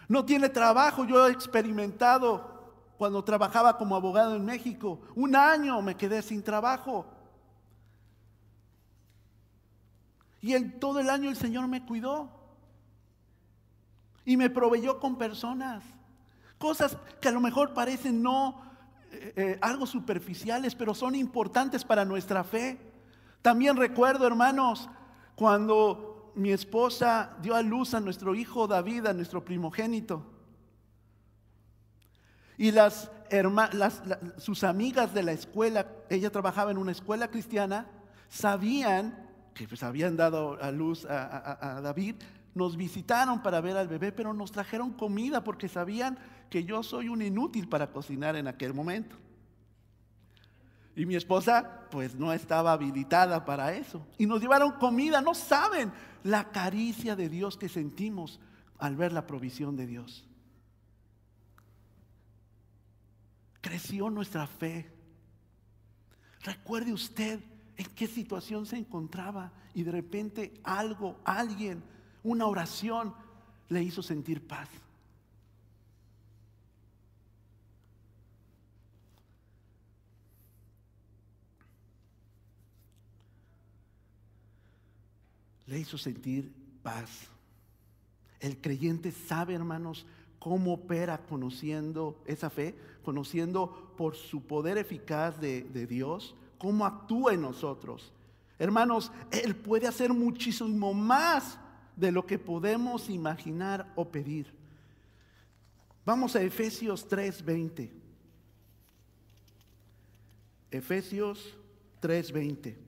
No 0.08 0.24
tiene 0.24 0.48
trabajo, 0.48 1.04
yo 1.04 1.26
he 1.26 1.32
experimentado 1.32 2.55
cuando 2.98 3.22
trabajaba 3.24 3.76
como 3.78 3.96
abogado 3.96 4.34
en 4.36 4.44
México. 4.44 5.00
Un 5.14 5.36
año 5.36 5.80
me 5.82 5.96
quedé 5.96 6.22
sin 6.22 6.42
trabajo. 6.42 7.06
Y 10.40 10.52
el, 10.52 10.78
todo 10.78 11.00
el 11.00 11.10
año 11.10 11.28
el 11.28 11.36
Señor 11.36 11.66
me 11.68 11.84
cuidó. 11.84 12.30
Y 14.24 14.36
me 14.36 14.50
proveyó 14.50 14.98
con 14.98 15.16
personas. 15.16 15.82
Cosas 16.58 16.96
que 17.20 17.28
a 17.28 17.32
lo 17.32 17.40
mejor 17.40 17.74
parecen 17.74 18.22
no 18.22 18.60
eh, 19.12 19.32
eh, 19.36 19.58
algo 19.60 19.86
superficiales, 19.86 20.74
pero 20.74 20.94
son 20.94 21.14
importantes 21.14 21.84
para 21.84 22.04
nuestra 22.04 22.44
fe. 22.44 22.78
También 23.42 23.76
recuerdo, 23.76 24.26
hermanos, 24.26 24.88
cuando 25.34 26.32
mi 26.34 26.50
esposa 26.50 27.36
dio 27.40 27.54
a 27.54 27.62
luz 27.62 27.94
a 27.94 28.00
nuestro 28.00 28.34
hijo 28.34 28.66
David, 28.66 29.06
a 29.06 29.12
nuestro 29.12 29.44
primogénito. 29.44 30.35
Y 32.58 32.70
las, 32.72 33.10
sus 34.38 34.64
amigas 34.64 35.12
de 35.12 35.22
la 35.22 35.32
escuela, 35.32 35.86
ella 36.08 36.30
trabajaba 36.30 36.70
en 36.70 36.78
una 36.78 36.92
escuela 36.92 37.28
cristiana, 37.28 37.86
sabían 38.28 39.26
que 39.54 39.66
pues 39.66 39.82
habían 39.82 40.16
dado 40.16 40.62
a 40.62 40.70
luz 40.70 41.06
a, 41.06 41.76
a 41.78 41.80
David, 41.80 42.16
nos 42.54 42.76
visitaron 42.76 43.42
para 43.42 43.60
ver 43.60 43.76
al 43.76 43.88
bebé, 43.88 44.12
pero 44.12 44.32
nos 44.32 44.52
trajeron 44.52 44.92
comida 44.92 45.44
porque 45.44 45.68
sabían 45.68 46.18
que 46.50 46.64
yo 46.64 46.82
soy 46.82 47.08
un 47.08 47.22
inútil 47.22 47.68
para 47.68 47.90
cocinar 47.90 48.36
en 48.36 48.48
aquel 48.48 48.72
momento. 48.72 49.16
Y 50.96 51.04
mi 51.04 51.14
esposa 51.14 51.86
pues 51.90 52.14
no 52.14 52.32
estaba 52.32 52.72
habilitada 52.72 53.44
para 53.44 53.74
eso. 53.74 54.06
Y 54.16 54.26
nos 54.26 54.40
llevaron 54.40 54.72
comida, 54.72 55.20
no 55.20 55.34
saben 55.34 55.92
la 56.24 56.50
caricia 56.50 57.14
de 57.14 57.28
Dios 57.28 57.58
que 57.58 57.68
sentimos 57.68 58.40
al 58.78 58.96
ver 58.96 59.12
la 59.12 59.26
provisión 59.26 59.76
de 59.76 59.86
Dios. 59.86 60.25
Creció 63.66 64.10
nuestra 64.10 64.46
fe. 64.46 64.86
Recuerde 66.42 66.92
usted 66.92 67.40
en 67.76 67.86
qué 67.96 68.06
situación 68.06 68.64
se 68.64 68.76
encontraba 68.76 69.52
y 69.74 69.82
de 69.82 69.90
repente 69.90 70.60
algo, 70.62 71.18
alguien, 71.24 71.82
una 72.22 72.46
oración 72.46 73.12
le 73.68 73.82
hizo 73.82 74.04
sentir 74.04 74.46
paz. 74.46 74.68
Le 85.66 85.80
hizo 85.80 85.98
sentir 85.98 86.54
paz. 86.84 87.10
El 88.38 88.60
creyente 88.60 89.10
sabe, 89.10 89.54
hermanos, 89.54 90.06
cómo 90.38 90.74
opera 90.74 91.18
conociendo 91.26 92.22
esa 92.24 92.50
fe, 92.50 92.78
conociendo 93.06 93.92
por 93.96 94.16
su 94.16 94.42
poder 94.42 94.78
eficaz 94.78 95.40
de, 95.40 95.86
Dios, 95.86 96.34
cómo 96.58 96.84
actúa 96.84 97.32
en 97.32 97.40
nosotros. 97.40 98.12
Hermanos, 98.58 99.12
Él 99.30 99.54
puede 99.54 99.86
hacer 99.86 100.12
muchísimo 100.12 100.92
más 100.92 101.56
de 101.94 102.10
lo 102.10 102.26
que 102.26 102.36
podemos 102.36 103.08
imaginar 103.08 103.92
o 103.94 104.04
pedir. 104.08 104.52
Vamos 106.04 106.34
a 106.34 106.42
Efesios 106.42 107.08
3:20. 107.08 107.92
Efesios 110.72 111.54
3:20 112.00 112.85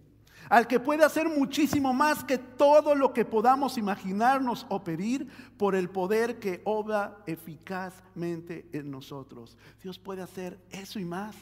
al 0.49 0.67
que 0.67 0.81
puede 0.81 1.05
hacer 1.05 1.29
muchísimo 1.29 1.93
más 1.93 2.25
que 2.25 2.39
todo 2.39 2.95
lo 2.95 3.13
que 3.13 3.25
podamos 3.25 3.77
imaginarnos 3.77 4.67
o 4.69 4.83
pedir 4.83 5.29
por 5.57 5.75
el 5.75 5.91
poder 5.91 6.39
que 6.39 6.63
obra 6.65 7.19
eficazmente 7.27 8.69
en 8.73 8.91
nosotros. 8.91 9.57
Dios 9.83 9.99
puede 9.99 10.23
hacer 10.23 10.59
eso 10.71 10.99
y 10.99 11.05
más. 11.05 11.37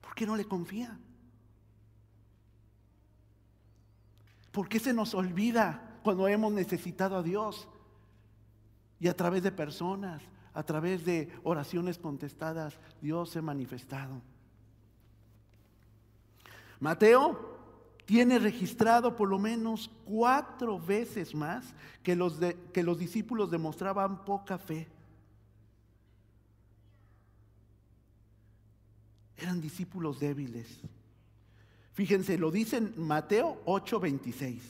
¿Por 0.00 0.14
qué 0.14 0.26
no 0.26 0.36
le 0.36 0.44
confía? 0.44 0.98
¿Por 4.50 4.68
qué 4.68 4.78
se 4.78 4.92
nos 4.92 5.14
olvida 5.14 5.98
cuando 6.02 6.28
hemos 6.28 6.52
necesitado 6.52 7.16
a 7.16 7.22
Dios? 7.22 7.68
Y 9.00 9.08
a 9.08 9.16
través 9.16 9.42
de 9.42 9.50
personas, 9.50 10.22
a 10.52 10.62
través 10.62 11.04
de 11.06 11.32
oraciones 11.42 11.98
contestadas, 11.98 12.78
Dios 13.00 13.30
se 13.30 13.38
ha 13.38 13.42
manifestado. 13.42 14.20
Mateo 16.82 17.38
tiene 18.06 18.40
registrado 18.40 19.14
por 19.14 19.28
lo 19.28 19.38
menos 19.38 19.88
cuatro 20.04 20.80
veces 20.80 21.32
más 21.32 21.72
que 22.02 22.16
los, 22.16 22.40
que 22.72 22.82
los 22.82 22.98
discípulos 22.98 23.52
demostraban 23.52 24.24
poca 24.24 24.58
fe. 24.58 24.88
Eran 29.36 29.60
discípulos 29.60 30.18
débiles. 30.18 30.80
Fíjense, 31.92 32.36
lo 32.36 32.50
dice 32.50 32.78
en 32.78 32.94
Mateo 32.96 33.62
8:26, 33.64 34.60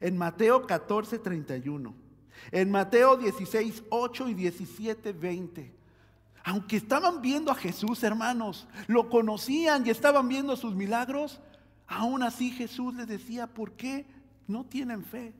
en 0.00 0.18
Mateo 0.18 0.66
14:31, 0.66 1.94
en 2.52 2.70
Mateo 2.70 3.18
16:8 3.18 4.28
y 4.28 4.34
17:20. 4.34 5.77
Aunque 6.48 6.78
estaban 6.78 7.20
viendo 7.20 7.52
a 7.52 7.54
Jesús, 7.54 8.02
hermanos, 8.02 8.66
lo 8.86 9.10
conocían 9.10 9.86
y 9.86 9.90
estaban 9.90 10.26
viendo 10.28 10.56
sus 10.56 10.74
milagros, 10.74 11.42
aún 11.86 12.22
así 12.22 12.50
Jesús 12.50 12.94
les 12.94 13.06
decía, 13.06 13.46
¿por 13.46 13.72
qué 13.72 14.06
no 14.46 14.64
tienen 14.64 15.04
fe? 15.04 15.34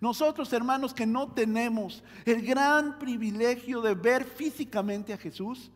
Nosotros, 0.00 0.50
hermanos, 0.54 0.94
que 0.94 1.04
no 1.04 1.30
tenemos 1.30 2.02
el 2.24 2.40
gran 2.40 2.98
privilegio 2.98 3.82
de 3.82 3.92
ver 3.92 4.24
físicamente 4.24 5.12
a 5.12 5.18
Jesús, 5.18 5.70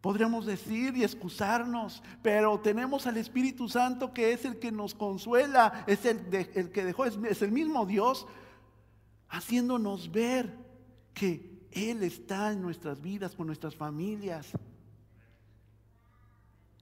podríamos 0.00 0.46
decir 0.46 0.96
y 0.96 1.04
excusarnos, 1.04 2.02
pero 2.22 2.58
tenemos 2.58 3.06
al 3.06 3.18
Espíritu 3.18 3.68
Santo 3.68 4.14
que 4.14 4.32
es 4.32 4.46
el 4.46 4.58
que 4.58 4.72
nos 4.72 4.94
consuela, 4.94 5.84
es 5.86 6.06
el, 6.06 6.26
el 6.54 6.72
que 6.72 6.84
dejó, 6.86 7.04
es 7.04 7.42
el 7.42 7.52
mismo 7.52 7.84
Dios, 7.84 8.26
haciéndonos 9.28 10.10
ver 10.10 10.59
que 11.20 11.66
él 11.70 12.02
está 12.02 12.50
en 12.50 12.62
nuestras 12.62 12.98
vidas, 13.02 13.34
con 13.34 13.46
nuestras 13.46 13.76
familias. 13.76 14.52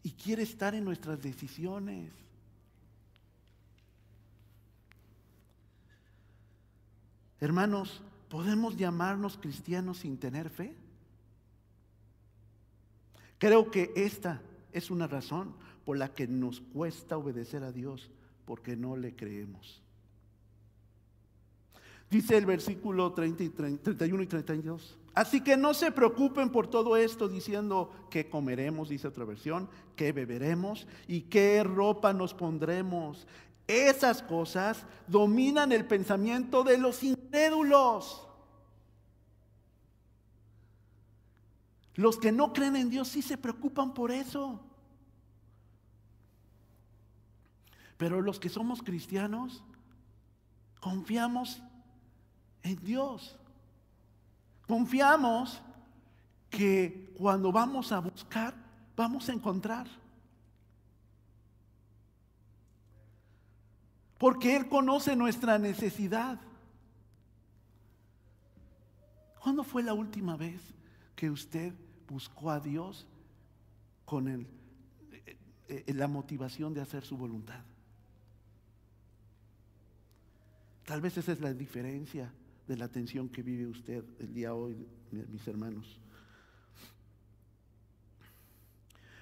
Y 0.05 0.13
quiere 0.13 0.45
estar 0.45 0.77
en 0.77 0.85
nuestras 0.85 1.21
decisiones. 1.21 2.13
Hermanos, 7.41 8.01
¿podemos 8.29 8.77
llamarnos 8.77 9.37
cristianos 9.37 9.99
sin 9.99 10.17
tener 10.19 10.51
fe? 10.51 10.73
Creo 13.39 13.73
que 13.73 13.93
esta 13.97 14.41
es 14.73 14.89
una 14.93 15.09
razón 15.09 15.53
por 15.85 15.99
la 15.99 16.15
que 16.15 16.29
nos 16.29 16.61
cuesta 16.61 17.19
obedecer 17.19 17.65
a 17.65 17.73
Dios, 17.73 18.09
porque 18.45 18.77
no 18.77 18.97
le 18.97 19.17
creemos. 19.17 19.83
Dice 22.11 22.39
el 22.39 22.47
versículo 22.47 23.13
30 23.13 23.45
y 23.45 23.49
31 23.51 24.23
y 24.23 24.27
32. 24.27 24.97
Así 25.15 25.41
que 25.41 25.57
no 25.57 25.75
se 25.75 25.93
preocupen 25.93 26.51
por 26.51 26.69
todo 26.69 26.97
esto 26.97 27.29
diciendo 27.29 27.93
que 28.09 28.31
comeremos, 28.31 28.89
dice 28.89 29.09
otra 29.09 29.25
versión, 29.25 29.69
que 29.97 30.13
beberemos 30.13 30.87
y 31.07 31.23
qué 31.23 31.63
ropa 31.65 32.13
nos 32.13 32.35
pondremos. 32.35 33.27
Esas 33.67 34.23
cosas 34.23 34.87
dominan 35.07 35.73
el 35.73 35.85
pensamiento 35.85 36.63
de 36.63 36.79
los 36.79 37.03
incrédulos. 37.03 38.27
Los 41.95 42.17
que 42.17 42.31
no 42.31 42.53
creen 42.53 42.77
en 42.77 42.89
Dios 42.89 43.09
sí 43.09 43.21
se 43.21 43.37
preocupan 43.37 43.93
por 43.93 44.13
eso. 44.13 44.61
Pero 47.97 48.23
los 48.23 48.39
que 48.39 48.49
somos 48.49 48.83
cristianos 48.83 49.65
confiamos 50.81 51.61
en 52.69 52.85
Dios. 52.85 53.37
Confiamos 54.67 55.61
que 56.51 57.13
cuando 57.17 57.51
vamos 57.51 57.91
a 57.93 58.01
buscar, 58.01 58.55
vamos 58.97 59.29
a 59.29 59.33
encontrar. 59.33 59.87
Porque 64.19 64.57
Él 64.57 64.69
conoce 64.69 65.15
nuestra 65.17 65.59
necesidad. 65.59 66.39
¿Cuándo 69.43 69.65
fue 69.65 69.83
la 69.83 69.95
última 69.95 70.37
vez 70.37 70.61
que 71.15 71.31
usted 71.31 71.73
buscó 72.09 72.51
a 72.51 72.61
Dios 72.61 73.07
con 74.05 74.29
eh, 74.29 74.47
eh, 75.69 75.95
la 75.95 76.09
motivación 76.09 76.75
de 76.75 76.81
hacer 76.81 77.05
su 77.05 77.17
voluntad? 77.17 77.63
Tal 80.85 81.01
vez 81.01 81.17
esa 81.19 81.33
es 81.33 81.41
la 81.41 81.53
diferencia 81.53 82.33
de 82.69 82.77
la 82.77 82.85
atención 82.85 83.31
que 83.31 83.43
vive 83.43 83.67
usted 83.67 84.05
el 84.19 84.35
día 84.35 84.55
hoy, 84.55 84.87
mis 85.11 85.49
hermanos. 85.49 85.99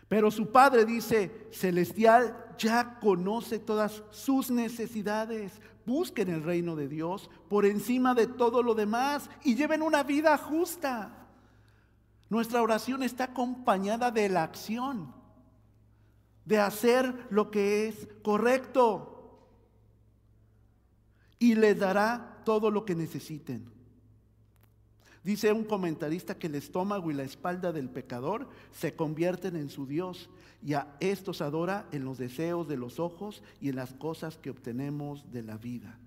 Pero 0.08 0.30
su 0.32 0.50
Padre 0.50 0.84
dice, 0.84 1.48
celestial, 1.52 2.54
ya 2.58 2.98
conoce 2.98 3.60
todas 3.60 4.02
sus 4.10 4.50
necesidades. 4.50 5.60
Busquen 5.84 6.28
el 6.28 6.42
reino 6.42 6.74
de 6.74 6.88
Dios 6.88 7.30
por 7.48 7.64
encima 7.64 8.14
de 8.14 8.26
todo 8.26 8.62
lo 8.62 8.74
demás 8.74 9.30
y 9.44 9.54
lleven 9.54 9.82
una 9.82 10.02
vida 10.02 10.36
justa. 10.36 11.28
Nuestra 12.28 12.62
oración 12.62 13.04
está 13.04 13.24
acompañada 13.24 14.10
de 14.10 14.28
la 14.28 14.42
acción, 14.42 15.14
de 16.44 16.58
hacer 16.58 17.28
lo 17.30 17.52
que 17.52 17.86
es 17.86 18.08
correcto. 18.22 19.12
Y 21.38 21.54
les 21.54 21.78
dará 21.78 22.35
todo 22.46 22.70
lo 22.70 22.84
que 22.84 22.94
necesiten. 22.94 23.66
Dice 25.24 25.52
un 25.52 25.64
comentarista 25.64 26.38
que 26.38 26.46
el 26.46 26.54
estómago 26.54 27.10
y 27.10 27.14
la 27.14 27.24
espalda 27.24 27.72
del 27.72 27.90
pecador 27.90 28.48
se 28.70 28.94
convierten 28.94 29.56
en 29.56 29.68
su 29.68 29.84
Dios 29.84 30.30
y 30.62 30.74
a 30.74 30.96
estos 31.00 31.40
adora 31.40 31.88
en 31.90 32.04
los 32.04 32.18
deseos 32.18 32.68
de 32.68 32.76
los 32.76 33.00
ojos 33.00 33.42
y 33.60 33.70
en 33.70 33.74
las 33.74 33.92
cosas 33.94 34.38
que 34.38 34.50
obtenemos 34.50 35.28
de 35.32 35.42
la 35.42 35.56
vida. 35.56 35.98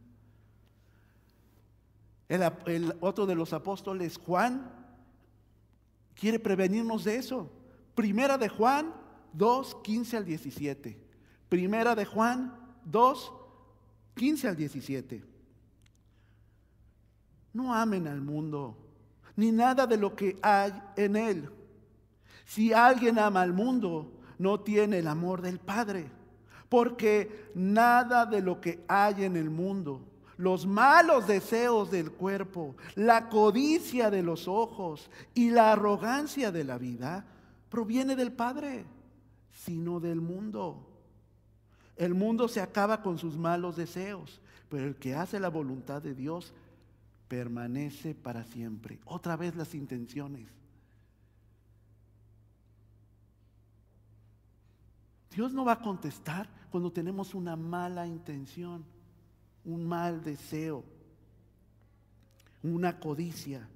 El, 2.30 2.50
el 2.68 2.96
otro 3.02 3.26
de 3.26 3.36
los 3.36 3.52
apóstoles, 3.52 4.18
Juan, 4.18 4.72
quiere 6.16 6.40
prevenirnos 6.40 7.04
de 7.04 7.18
eso. 7.18 7.52
Primera 7.96 8.38
de 8.38 8.48
Juan 8.48 8.94
2, 9.34 9.76
15 9.84 10.16
al 10.16 10.24
17. 10.24 10.98
Primera 11.50 11.94
de 11.96 12.06
Juan 12.06 12.56
2, 12.86 13.34
15 14.16 14.48
al 14.48 14.56
17. 14.56 15.39
No 17.54 17.74
amen 17.74 18.08
al 18.08 18.22
mundo, 18.22 18.78
ni 19.36 19.52
nada 19.52 19.88
de 19.88 19.98
lo 19.98 20.16
que 20.16 20.38
hay 20.42 20.74
en 20.96 21.16
él. 21.16 21.50
Si 22.46 22.74
alguien 22.74 23.20
ama 23.20 23.42
al 23.42 23.54
mundo, 23.54 24.12
no 24.38 24.60
tiene 24.60 25.00
el 25.00 25.08
amor 25.08 25.42
del 25.42 25.60
Padre, 25.60 26.10
porque 26.68 27.52
nada 27.56 28.26
de 28.26 28.42
lo 28.42 28.62
que 28.62 28.84
hay 28.88 29.24
en 29.24 29.36
el 29.36 29.50
mundo, 29.50 30.02
los 30.38 30.66
malos 30.66 31.28
deseos 31.28 31.92
del 31.92 32.12
cuerpo, 32.12 32.76
la 32.96 33.28
codicia 33.28 34.10
de 34.10 34.24
los 34.24 34.48
ojos 34.48 35.10
y 35.34 35.50
la 35.50 35.74
arrogancia 35.74 36.52
de 36.52 36.64
la 36.64 36.78
vida 36.78 37.26
proviene 37.70 38.16
del 38.16 38.32
Padre, 38.32 38.86
sino 39.52 40.00
del 40.00 40.22
mundo. 40.22 40.86
El 41.98 42.14
mundo 42.14 42.48
se 42.48 42.62
acaba 42.62 43.02
con 43.02 43.18
sus 43.18 43.38
malos 43.38 43.76
deseos, 43.76 44.40
pero 44.70 44.86
el 44.86 44.96
que 44.96 45.14
hace 45.14 45.40
la 45.40 45.50
voluntad 45.50 46.02
de 46.02 46.16
Dios 46.16 46.54
permanece 47.30 48.16
para 48.16 48.44
siempre. 48.44 49.00
Otra 49.06 49.38
vez 49.38 49.56
las 49.56 49.74
intenciones. 49.76 50.50
Dios 55.32 55.54
no 55.54 55.64
va 55.64 55.74
a 55.74 55.82
contestar 55.82 56.50
cuando 56.72 56.92
tenemos 56.92 57.34
una 57.36 57.56
mala 57.56 58.08
intención, 58.08 58.84
un 59.64 59.88
mal 59.88 60.24
deseo, 60.24 60.84
una 62.64 63.00
codicia, 63.00 63.70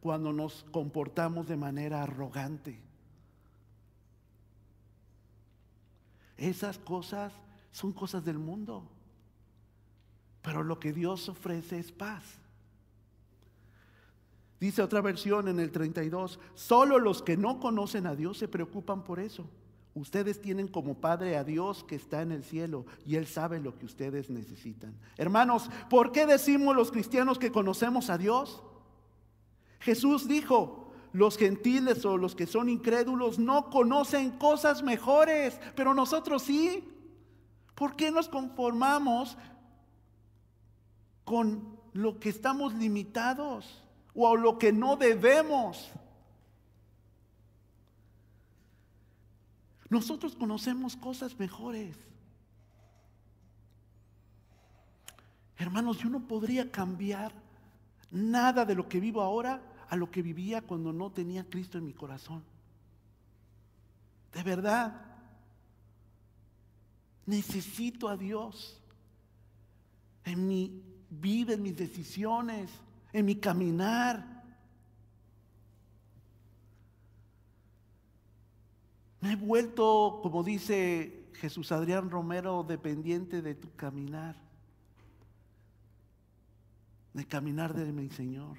cuando 0.00 0.32
nos 0.32 0.64
comportamos 0.72 1.46
de 1.46 1.56
manera 1.56 2.02
arrogante. 2.02 2.80
Esas 6.36 6.78
cosas 6.78 7.32
son 7.70 7.92
cosas 7.92 8.24
del 8.24 8.38
mundo, 8.38 8.88
pero 10.42 10.62
lo 10.62 10.80
que 10.80 10.92
Dios 10.92 11.28
ofrece 11.28 11.78
es 11.78 11.92
paz. 11.92 12.40
Dice 14.60 14.82
otra 14.82 15.00
versión 15.00 15.48
en 15.48 15.60
el 15.60 15.70
32, 15.70 16.38
solo 16.54 16.98
los 16.98 17.22
que 17.22 17.36
no 17.36 17.60
conocen 17.60 18.06
a 18.06 18.14
Dios 18.14 18.38
se 18.38 18.48
preocupan 18.48 19.02
por 19.04 19.20
eso. 19.20 19.46
Ustedes 19.94 20.40
tienen 20.40 20.66
como 20.66 20.94
Padre 20.94 21.36
a 21.36 21.44
Dios 21.44 21.84
que 21.84 21.94
está 21.94 22.22
en 22.22 22.32
el 22.32 22.42
cielo 22.42 22.84
y 23.06 23.14
Él 23.14 23.26
sabe 23.26 23.60
lo 23.60 23.78
que 23.78 23.86
ustedes 23.86 24.28
necesitan. 24.28 24.94
Hermanos, 25.16 25.70
¿por 25.88 26.10
qué 26.10 26.26
decimos 26.26 26.74
los 26.74 26.90
cristianos 26.90 27.38
que 27.38 27.52
conocemos 27.52 28.10
a 28.10 28.18
Dios? 28.18 28.62
Jesús 29.78 30.26
dijo, 30.26 30.92
los 31.12 31.38
gentiles 31.38 32.04
o 32.04 32.16
los 32.16 32.34
que 32.34 32.46
son 32.46 32.68
incrédulos 32.68 33.38
no 33.38 33.70
conocen 33.70 34.32
cosas 34.32 34.82
mejores, 34.82 35.60
pero 35.76 35.94
nosotros 35.94 36.42
sí. 36.42 36.88
¿Por 37.76 37.94
qué 37.94 38.10
nos 38.10 38.28
conformamos 38.28 39.36
con 41.24 41.78
lo 41.92 42.18
que 42.18 42.30
estamos 42.30 42.74
limitados 42.74 43.83
o 44.14 44.28
a 44.28 44.38
lo 44.38 44.58
que 44.58 44.72
no 44.72 44.96
debemos? 44.96 45.90
Nosotros 49.90 50.34
conocemos 50.34 50.96
cosas 50.96 51.38
mejores. 51.38 51.96
Hermanos, 55.56 55.98
yo 55.98 56.08
no 56.08 56.26
podría 56.26 56.70
cambiar 56.70 57.32
nada 58.10 58.64
de 58.64 58.74
lo 58.74 58.88
que 58.88 59.00
vivo 59.00 59.20
ahora 59.20 59.62
a 59.88 59.96
lo 59.96 60.10
que 60.10 60.22
vivía 60.22 60.62
cuando 60.62 60.92
no 60.92 61.10
tenía 61.12 61.48
Cristo 61.48 61.78
en 61.78 61.84
mi 61.84 61.92
corazón. 61.92 62.42
De 64.32 64.42
verdad, 64.42 65.00
necesito 67.26 68.08
a 68.08 68.16
Dios 68.16 68.80
en 70.24 70.48
mi 70.48 70.82
vida, 71.08 71.54
en 71.54 71.62
mis 71.62 71.76
decisiones, 71.76 72.70
en 73.14 73.24
mi 73.24 73.36
caminar. 73.36 74.42
Me 79.20 79.32
he 79.32 79.36
vuelto, 79.36 80.18
como 80.20 80.42
dice 80.42 81.30
Jesús 81.34 81.70
Adrián 81.70 82.10
Romero, 82.10 82.64
dependiente 82.64 83.40
de 83.40 83.54
tu 83.54 83.72
caminar, 83.76 84.36
de 87.14 87.24
caminar 87.24 87.72
de 87.72 87.90
mi 87.92 88.10
Señor. 88.10 88.58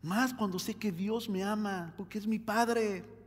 Más 0.00 0.32
cuando 0.32 0.60
sé 0.60 0.74
que 0.76 0.92
Dios 0.92 1.28
me 1.28 1.42
ama, 1.42 1.92
porque 1.96 2.18
es 2.18 2.26
mi 2.26 2.38
Padre. 2.38 3.17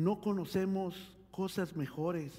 No 0.00 0.18
conocemos 0.22 0.96
cosas 1.30 1.76
mejores. 1.76 2.32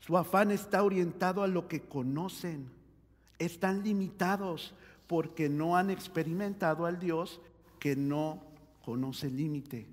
Su 0.00 0.18
afán 0.18 0.50
está 0.50 0.82
orientado 0.82 1.44
a 1.44 1.46
lo 1.46 1.68
que 1.68 1.82
conocen. 1.82 2.68
Están 3.38 3.84
limitados 3.84 4.74
porque 5.06 5.48
no 5.48 5.76
han 5.76 5.90
experimentado 5.90 6.86
al 6.86 6.98
Dios 6.98 7.40
que 7.78 7.94
no 7.94 8.42
conoce 8.84 9.30
límite. 9.30 9.86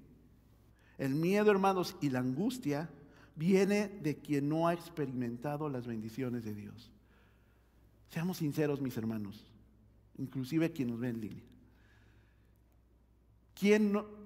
El 0.98 1.14
miedo, 1.14 1.52
hermanos, 1.52 1.96
y 2.02 2.10
la 2.10 2.20
angustia 2.20 2.90
viene 3.36 3.90
de 4.02 4.18
quien 4.18 4.50
no 4.50 4.68
ha 4.68 4.74
experimentado 4.74 5.70
las 5.70 5.86
bendiciones 5.86 6.44
de 6.44 6.56
Dios. 6.56 6.90
Seamos 8.10 8.38
sinceros, 8.38 8.82
mis 8.82 8.98
hermanos, 8.98 9.46
inclusive 10.18 10.72
quien 10.72 10.90
nos 10.90 11.00
ve 11.00 11.10
en 11.10 11.22
línea. 11.22 11.44
¿Quién 13.54 13.92
no 13.92 14.25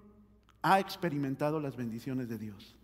ha 0.62 0.80
experimentado 0.80 1.60
las 1.60 1.76
bendiciones 1.76 2.30
de 2.30 2.38
Dios? 2.38 2.76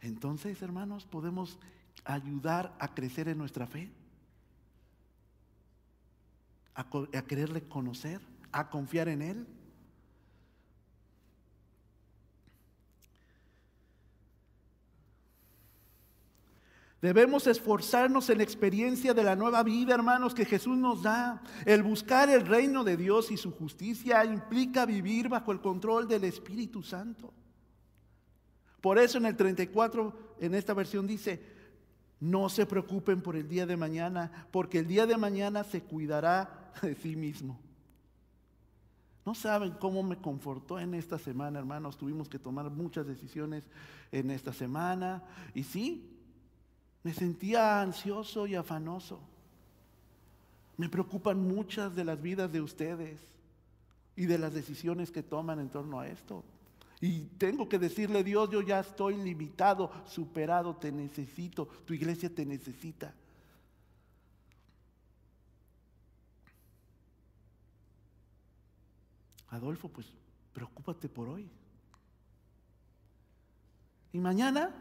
Entonces, 0.00 0.62
hermanos, 0.62 1.04
podemos 1.04 1.58
ayudar 2.04 2.74
a 2.78 2.94
crecer 2.94 3.28
en 3.28 3.38
nuestra 3.38 3.66
fe, 3.66 3.90
a, 6.74 6.88
quererle 7.26 7.62
conocer, 7.68 8.20
a 8.52 8.70
confiar 8.70 9.08
en 9.08 9.22
Él. 9.22 9.46
Debemos 17.00 17.46
esforzarnos 17.46 18.28
en 18.28 18.38
la 18.38 18.44
experiencia 18.44 19.14
de 19.14 19.22
la 19.22 19.36
nueva 19.36 19.62
vida, 19.62 19.94
hermanos, 19.94 20.34
que 20.34 20.44
Jesús 20.44 20.76
nos 20.76 21.04
da. 21.04 21.42
El 21.64 21.84
buscar 21.84 22.28
el 22.28 22.44
reino 22.44 22.82
de 22.82 22.96
Dios 22.96 23.30
y 23.30 23.36
su 23.36 23.52
justicia 23.52 24.24
implica 24.24 24.84
vivir 24.84 25.28
bajo 25.28 25.52
el 25.52 25.60
control 25.60 26.08
del 26.08 26.24
Espíritu 26.24 26.82
Santo. 26.82 27.32
Por 28.80 28.98
eso 28.98 29.18
en 29.18 29.26
el 29.26 29.36
34, 29.36 30.36
en 30.40 30.54
esta 30.56 30.74
versión 30.74 31.06
dice, 31.06 31.40
no 32.18 32.48
se 32.48 32.66
preocupen 32.66 33.22
por 33.22 33.36
el 33.36 33.48
día 33.48 33.64
de 33.64 33.76
mañana, 33.76 34.48
porque 34.50 34.80
el 34.80 34.88
día 34.88 35.06
de 35.06 35.16
mañana 35.16 35.62
se 35.62 35.82
cuidará 35.82 36.72
de 36.82 36.96
sí 36.96 37.14
mismo. 37.14 37.60
No 39.24 39.34
saben 39.34 39.72
cómo 39.72 40.02
me 40.02 40.16
confortó 40.16 40.80
en 40.80 40.94
esta 40.94 41.18
semana, 41.18 41.60
hermanos. 41.60 41.96
Tuvimos 41.96 42.28
que 42.28 42.38
tomar 42.38 42.70
muchas 42.70 43.06
decisiones 43.06 43.62
en 44.10 44.30
esta 44.30 44.52
semana. 44.52 45.22
Y 45.54 45.64
sí, 45.64 46.17
me 47.08 47.14
sentía 47.14 47.80
ansioso 47.80 48.46
y 48.46 48.54
afanoso. 48.54 49.18
Me 50.76 50.90
preocupan 50.90 51.40
muchas 51.40 51.96
de 51.96 52.04
las 52.04 52.20
vidas 52.20 52.52
de 52.52 52.60
ustedes 52.60 53.18
y 54.14 54.26
de 54.26 54.36
las 54.36 54.52
decisiones 54.52 55.10
que 55.10 55.22
toman 55.22 55.58
en 55.58 55.70
torno 55.70 56.00
a 56.00 56.06
esto. 56.06 56.44
Y 57.00 57.20
tengo 57.38 57.66
que 57.66 57.78
decirle, 57.78 58.22
Dios, 58.22 58.50
yo 58.50 58.60
ya 58.60 58.80
estoy 58.80 59.16
limitado, 59.16 59.90
superado, 60.04 60.76
te 60.76 60.92
necesito, 60.92 61.64
tu 61.86 61.94
iglesia 61.94 62.28
te 62.28 62.44
necesita. 62.44 63.14
Adolfo, 69.48 69.88
pues 69.88 70.08
preocúpate 70.52 71.08
por 71.08 71.30
hoy. 71.30 71.48
Y 74.12 74.18
mañana 74.18 74.74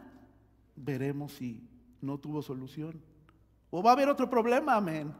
veremos 0.75 1.31
si 1.31 1.65
no 2.01 2.17
tuvo 2.17 2.41
solución. 2.41 3.01
O 3.69 3.83
va 3.83 3.91
a 3.91 3.93
haber 3.93 4.09
otro 4.09 4.29
problema, 4.29 4.75
amén. 4.75 5.13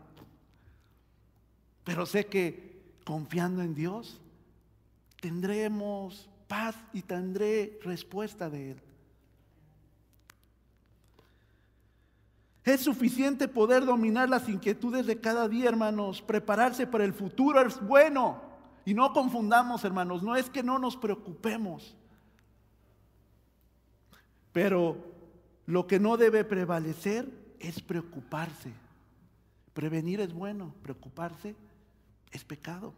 Pero 1.84 2.06
sé 2.06 2.26
que 2.26 2.82
confiando 3.06 3.62
en 3.62 3.74
Dios 3.74 4.22
tendremos 5.22 6.30
paz 6.48 6.76
y 6.94 7.02
tendré 7.02 7.80
respuesta 7.84 8.50
de 8.50 8.72
Él. 8.72 8.82
Es 12.64 12.82
suficiente 12.82 13.48
poder 13.48 13.86
dominar 13.86 14.28
las 14.28 14.50
inquietudes 14.50 15.06
de 15.06 15.22
cada 15.22 15.48
día, 15.48 15.70
hermanos. 15.70 16.22
Prepararse 16.22 16.86
para 16.86 17.06
el 17.06 17.14
futuro 17.14 17.62
es 17.62 17.80
bueno. 17.82 18.42
Y 18.84 18.94
no 18.94 19.14
confundamos, 19.14 19.86
hermanos, 19.86 20.22
no 20.22 20.36
es 20.36 20.50
que 20.50 20.64
no 20.64 20.78
nos 20.78 20.98
preocupemos. 20.98 21.96
Pero 24.52 25.17
lo 25.68 25.86
que 25.86 26.00
no 26.00 26.18
debe 26.18 26.44
prevalecer 26.44 27.30
es 27.60 27.82
preocuparse. 27.82 28.72
Prevenir 29.74 30.22
es 30.22 30.34
bueno, 30.34 30.74
preocuparse 30.82 31.56
es 32.32 32.44
pecado. 32.44 32.94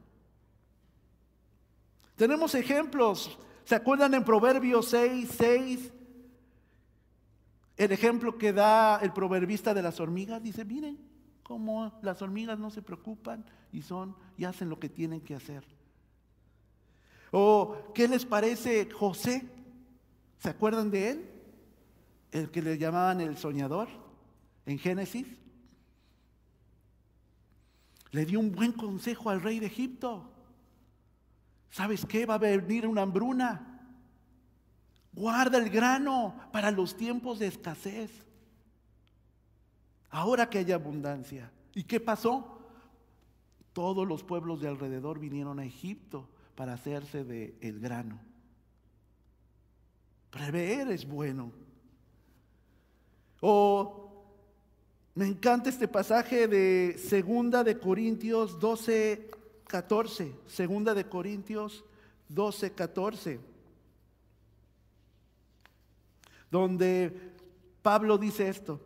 Tenemos 2.16 2.54
ejemplos. 2.56 3.38
¿Se 3.66 3.76
acuerdan 3.76 4.14
en 4.14 4.24
Proverbios 4.24 4.88
6, 4.90 5.30
6? 5.36 5.94
El 7.76 7.92
ejemplo 7.92 8.38
que 8.38 8.54
da 8.54 8.98
el 8.98 9.14
proverbista 9.14 9.74
de 9.74 9.82
las 9.82 10.00
hormigas. 10.00 10.42
Dice, 10.42 10.64
miren, 10.64 10.98
Como 11.42 11.98
las 12.04 12.22
hormigas 12.22 12.60
no 12.60 12.70
se 12.70 12.84
preocupan 12.84 13.44
y 13.72 13.82
son 13.82 14.16
y 14.38 14.46
hacen 14.46 14.70
lo 14.70 14.80
que 14.80 14.90
tienen 14.90 15.22
que 15.22 15.34
hacer. 15.34 15.64
¿O 17.32 17.92
qué 17.96 18.08
les 18.08 18.26
parece 18.26 18.90
José? 18.92 19.50
¿Se 20.38 20.50
acuerdan 20.50 20.92
de 20.92 21.10
él? 21.10 21.39
El 22.32 22.52
que 22.52 22.62
le 22.62 22.78
llamaban 22.78 23.22
el 23.22 23.38
soñador 23.38 23.88
en 24.66 24.78
Génesis. 24.78 25.28
Le 28.12 28.26
dio 28.26 28.40
un 28.40 28.52
buen 28.52 28.72
consejo 28.72 29.30
al 29.30 29.42
rey 29.42 29.60
de 29.60 29.68
Egipto. 29.68 30.32
¿Sabes 31.70 32.06
qué? 32.06 32.26
Va 32.26 32.36
a 32.36 32.40
venir 32.40 32.88
una 32.88 33.04
hambruna. 33.04 33.70
Guarda 35.14 35.58
el 35.58 35.70
grano 35.70 36.36
para 36.52 36.72
los 36.72 36.96
tiempos 36.96 37.40
de 37.40 37.48
escasez. 37.48 38.12
Ahora 40.10 40.50
que 40.50 40.60
hay 40.60 40.72
abundancia. 40.72 41.52
¿Y 41.74 41.84
qué 41.84 42.00
pasó? 42.00 42.68
Todos 43.74 44.08
los 44.08 44.24
pueblos 44.24 44.62
de 44.62 44.68
alrededor 44.68 45.20
vinieron 45.20 45.60
a 45.60 45.66
Egipto 45.66 46.30
para 46.56 46.74
hacerse 46.74 47.24
de 47.24 47.58
el 47.62 47.80
grano. 47.80 48.20
Prever 50.32 50.90
es 50.90 51.08
bueno. 51.08 51.52
O 53.42 54.00
me 55.16 55.28
encanta 55.28 55.70
este 55.70 55.88
pasaje 55.88 56.48
de 56.48 56.98
Segunda 56.98 57.64
de 57.64 57.78
Corintios 57.78 58.60
12, 58.60 59.30
14. 59.68 60.34
Segunda 60.48 60.94
de 60.94 61.06
Corintios 61.06 61.84
12, 62.30 62.72
14. 62.72 63.40
Donde 66.52 67.34
Pablo 67.82 68.18
dice 68.18 68.50
esto. 68.50 68.80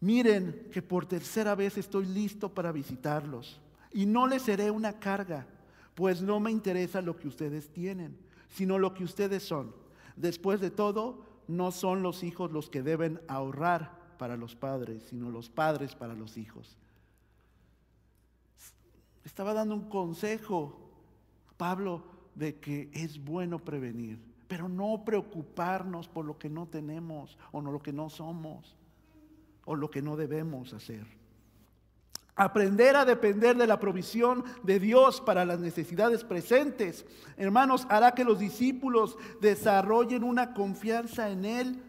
Miren 0.00 0.68
que 0.72 0.80
por 0.82 1.06
tercera 1.06 1.54
vez 1.54 1.76
estoy 1.76 2.06
listo 2.06 2.52
para 2.52 2.72
visitarlos 2.72 3.60
y 3.92 4.06
no 4.06 4.26
les 4.26 4.42
seré 4.42 4.70
una 4.70 4.98
carga, 4.98 5.46
pues 5.94 6.22
no 6.22 6.40
me 6.40 6.50
interesa 6.50 7.02
lo 7.02 7.16
que 7.16 7.28
ustedes 7.28 7.68
tienen, 7.68 8.16
sino 8.48 8.78
lo 8.78 8.94
que 8.94 9.04
ustedes 9.04 9.42
son. 9.42 9.74
Después 10.16 10.60
de 10.60 10.70
todo, 10.70 11.29
no 11.50 11.72
son 11.72 12.02
los 12.02 12.22
hijos 12.22 12.52
los 12.52 12.70
que 12.70 12.82
deben 12.82 13.20
ahorrar 13.28 13.98
para 14.18 14.36
los 14.36 14.54
padres, 14.54 15.02
sino 15.04 15.30
los 15.30 15.50
padres 15.50 15.94
para 15.94 16.14
los 16.14 16.36
hijos. 16.36 16.76
Estaba 19.24 19.52
dando 19.52 19.74
un 19.74 19.88
consejo, 19.88 20.78
Pablo, 21.56 22.04
de 22.34 22.58
que 22.60 22.90
es 22.92 23.22
bueno 23.22 23.58
prevenir, 23.58 24.18
pero 24.48 24.68
no 24.68 25.04
preocuparnos 25.04 26.08
por 26.08 26.24
lo 26.24 26.38
que 26.38 26.48
no 26.48 26.66
tenemos 26.66 27.36
o 27.52 27.60
no 27.60 27.72
lo 27.72 27.82
que 27.82 27.92
no 27.92 28.08
somos 28.08 28.76
o 29.64 29.74
lo 29.74 29.90
que 29.90 30.02
no 30.02 30.16
debemos 30.16 30.72
hacer. 30.72 31.19
Aprender 32.40 32.96
a 32.96 33.04
depender 33.04 33.54
de 33.54 33.66
la 33.66 33.78
provisión 33.78 34.42
de 34.62 34.80
Dios 34.80 35.20
para 35.20 35.44
las 35.44 35.60
necesidades 35.60 36.24
presentes, 36.24 37.04
hermanos, 37.36 37.86
hará 37.90 38.12
que 38.12 38.24
los 38.24 38.38
discípulos 38.38 39.18
desarrollen 39.42 40.24
una 40.24 40.54
confianza 40.54 41.28
en 41.28 41.44
Él 41.44 41.82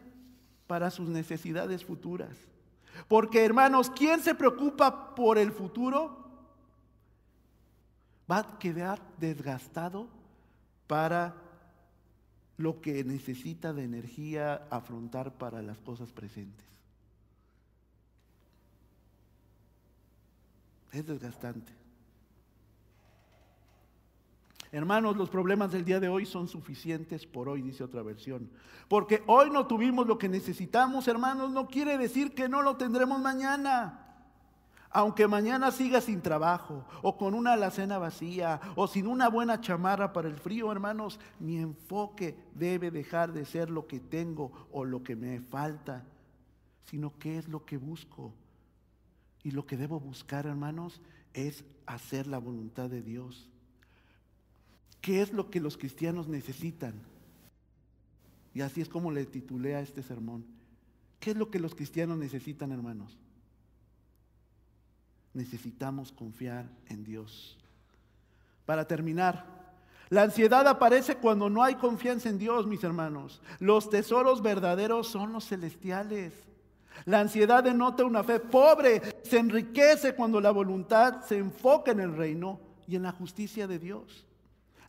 para 0.67 0.91
sus 0.91 1.07
necesidades 1.07 1.85
futuras. 1.85 2.35
Porque, 3.07 3.45
hermanos, 3.45 3.89
¿quién 3.89 4.19
se 4.19 4.35
preocupa 4.35 5.15
por 5.15 5.37
el 5.37 5.53
futuro? 5.53 6.17
Va 8.29 8.39
a 8.39 8.59
quedar 8.59 9.01
desgastado 9.19 10.09
para 10.85 11.33
lo 12.57 12.81
que 12.81 13.05
necesita 13.05 13.71
de 13.71 13.85
energía 13.85 14.67
afrontar 14.69 15.31
para 15.31 15.61
las 15.61 15.77
cosas 15.77 16.11
presentes. 16.11 16.65
Es 20.91 21.05
desgastante. 21.05 21.81
Hermanos, 24.73 25.17
los 25.17 25.29
problemas 25.29 25.71
del 25.71 25.83
día 25.83 25.99
de 25.99 26.07
hoy 26.07 26.25
son 26.25 26.47
suficientes 26.47 27.25
por 27.25 27.49
hoy, 27.49 27.61
dice 27.61 27.83
otra 27.83 28.01
versión. 28.03 28.49
Porque 28.87 29.21
hoy 29.27 29.49
no 29.49 29.67
tuvimos 29.67 30.07
lo 30.07 30.17
que 30.17 30.29
necesitamos, 30.29 31.09
hermanos, 31.09 31.51
no 31.51 31.67
quiere 31.67 31.97
decir 31.97 32.33
que 32.33 32.47
no 32.47 32.61
lo 32.61 32.77
tendremos 32.77 33.19
mañana. 33.19 34.07
Aunque 34.89 35.27
mañana 35.27 35.71
siga 35.71 35.99
sin 35.99 36.21
trabajo, 36.21 36.85
o 37.01 37.17
con 37.17 37.33
una 37.33 37.53
alacena 37.53 37.97
vacía, 37.97 38.59
o 38.75 38.87
sin 38.87 39.07
una 39.07 39.29
buena 39.29 39.59
chamarra 39.59 40.13
para 40.13 40.29
el 40.29 40.37
frío, 40.37 40.71
hermanos, 40.71 41.19
mi 41.39 41.57
enfoque 41.57 42.37
debe 42.55 42.91
dejar 42.91 43.33
de 43.33 43.45
ser 43.45 43.69
lo 43.69 43.87
que 43.87 43.99
tengo 43.99 44.51
o 44.71 44.85
lo 44.85 45.03
que 45.03 45.17
me 45.17 45.41
falta, 45.41 46.05
sino 46.85 47.17
qué 47.19 47.37
es 47.37 47.47
lo 47.49 47.65
que 47.65 47.77
busco. 47.77 48.33
Y 49.43 49.51
lo 49.51 49.65
que 49.65 49.77
debo 49.77 49.99
buscar, 49.99 50.45
hermanos, 50.45 51.01
es 51.33 51.63
hacer 51.85 52.27
la 52.27 52.37
voluntad 52.37 52.89
de 52.89 53.01
Dios. 53.01 53.49
¿Qué 55.01 55.21
es 55.21 55.33
lo 55.33 55.49
que 55.49 55.59
los 55.59 55.77
cristianos 55.77 56.27
necesitan? 56.27 56.93
Y 58.53 58.61
así 58.61 58.81
es 58.81 58.89
como 58.89 59.11
le 59.11 59.25
titulé 59.25 59.75
a 59.75 59.81
este 59.81 60.03
sermón. 60.03 60.45
¿Qué 61.19 61.31
es 61.31 61.37
lo 61.37 61.49
que 61.49 61.59
los 61.59 61.73
cristianos 61.73 62.17
necesitan, 62.17 62.71
hermanos? 62.71 63.17
Necesitamos 65.33 66.11
confiar 66.11 66.69
en 66.87 67.03
Dios. 67.03 67.57
Para 68.65 68.85
terminar, 68.85 69.75
la 70.09 70.23
ansiedad 70.23 70.67
aparece 70.67 71.15
cuando 71.15 71.49
no 71.49 71.63
hay 71.63 71.75
confianza 71.75 72.29
en 72.29 72.37
Dios, 72.37 72.67
mis 72.67 72.83
hermanos. 72.83 73.41
Los 73.59 73.89
tesoros 73.89 74.41
verdaderos 74.41 75.07
son 75.07 75.31
los 75.31 75.47
celestiales. 75.47 76.33
La 77.05 77.19
ansiedad 77.19 77.63
denota 77.63 78.05
una 78.05 78.23
fe 78.23 78.39
pobre, 78.39 79.01
se 79.23 79.39
enriquece 79.39 80.13
cuando 80.15 80.39
la 80.39 80.51
voluntad 80.51 81.21
se 81.23 81.37
enfoca 81.37 81.91
en 81.91 81.99
el 81.99 82.15
reino 82.15 82.59
y 82.87 82.95
en 82.95 83.03
la 83.03 83.11
justicia 83.11 83.67
de 83.67 83.79
Dios. 83.79 84.25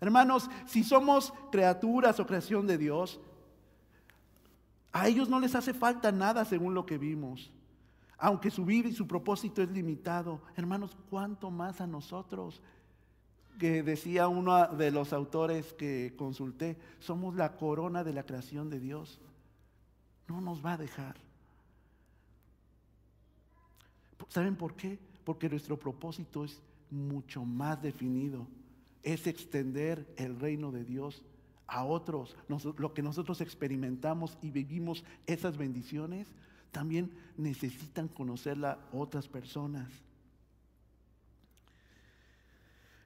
Hermanos, 0.01 0.51
si 0.67 0.83
somos 0.83 1.33
criaturas 1.51 2.19
o 2.19 2.27
creación 2.27 2.67
de 2.67 2.77
Dios, 2.77 3.21
a 4.93 5.09
ellos 5.09 5.29
no 5.29 5.41
les 5.41 5.55
hace 5.55 5.73
falta 5.73 6.13
nada 6.13 6.45
según 6.45 6.75
lo 6.75 6.85
que 6.85 6.99
vimos. 6.99 7.51
Aunque 8.19 8.51
su 8.51 8.65
vida 8.65 8.89
y 8.89 8.93
su 8.93 9.09
propósito 9.09 9.63
es 9.63 9.71
limitado, 9.71 10.43
hermanos, 10.57 10.97
¿cuánto 11.09 11.51
más 11.51 11.81
a 11.81 11.87
nosotros? 11.87 12.61
Que 13.59 13.83
decía 13.83 14.29
uno 14.29 14.69
de 14.69 14.91
los 14.91 15.13
autores 15.13 15.73
que 15.73 16.15
consulté, 16.17 16.79
somos 16.99 17.35
la 17.35 17.57
corona 17.57 18.05
de 18.05 18.13
la 18.13 18.25
creación 18.25 18.71
de 18.71 18.81
Dios. 18.81 19.21
No 20.29 20.41
nos 20.41 20.65
va 20.65 20.75
a 20.75 20.79
dejar. 20.79 21.17
¿Saben 24.33 24.57
por 24.57 24.75
qué? 24.77 24.99
Porque 25.25 25.47
nuestro 25.51 25.79
propósito 25.79 26.43
es 26.43 26.59
mucho 26.89 27.45
más 27.45 27.83
definido. 27.83 28.47
Es 29.03 29.27
extender 29.27 30.11
el 30.17 30.41
reino 30.41 30.73
de 30.73 30.85
Dios 30.85 31.23
a 31.67 31.85
otros. 31.85 32.35
lo 32.49 32.95
que 32.95 33.03
nosotros 33.03 33.43
experimentamos 33.43 34.39
y 34.41 34.51
vivimos 34.51 35.05
esas 35.27 35.59
bendiciones, 35.59 36.29
también 36.71 37.13
necesitan 37.37 38.09
conocerla 38.09 38.79
otras 38.91 39.29
personas. 39.29 39.91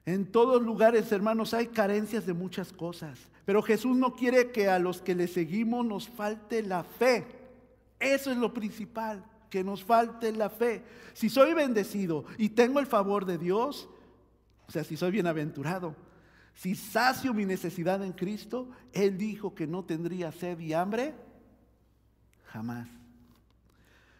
En 0.05 0.31
todos 0.31 0.61
lugares, 0.61 1.11
hermanos, 1.11 1.53
hay 1.53 1.67
carencias 1.67 2.25
de 2.25 2.31
muchas 2.31 2.71
cosas. 2.71 3.19
Pero 3.43 3.61
Jesús 3.61 3.97
no 3.97 4.15
quiere 4.15 4.53
que 4.53 4.69
a 4.69 4.79
los 4.79 5.01
que 5.01 5.13
le 5.13 5.27
seguimos 5.27 5.85
nos 5.85 6.07
falte 6.07 6.63
la 6.63 6.85
fe. 6.85 7.27
Eso 7.99 8.31
es 8.31 8.37
lo 8.37 8.53
principal 8.53 9.25
que 9.49 9.63
nos 9.63 9.83
falte 9.83 10.31
la 10.31 10.49
fe. 10.49 10.83
Si 11.13 11.29
soy 11.29 11.53
bendecido 11.53 12.25
y 12.37 12.49
tengo 12.49 12.79
el 12.79 12.85
favor 12.85 13.25
de 13.25 13.37
Dios, 13.37 13.89
o 14.67 14.71
sea, 14.71 14.83
si 14.83 14.97
soy 14.97 15.11
bienaventurado, 15.11 15.95
si 16.53 16.75
sacio 16.75 17.33
mi 17.33 17.45
necesidad 17.45 18.03
en 18.03 18.13
Cristo, 18.13 18.69
Él 18.91 19.17
dijo 19.17 19.53
que 19.53 19.67
no 19.67 19.85
tendría 19.85 20.31
sed 20.31 20.59
y 20.59 20.73
hambre, 20.73 21.13
jamás. 22.45 22.87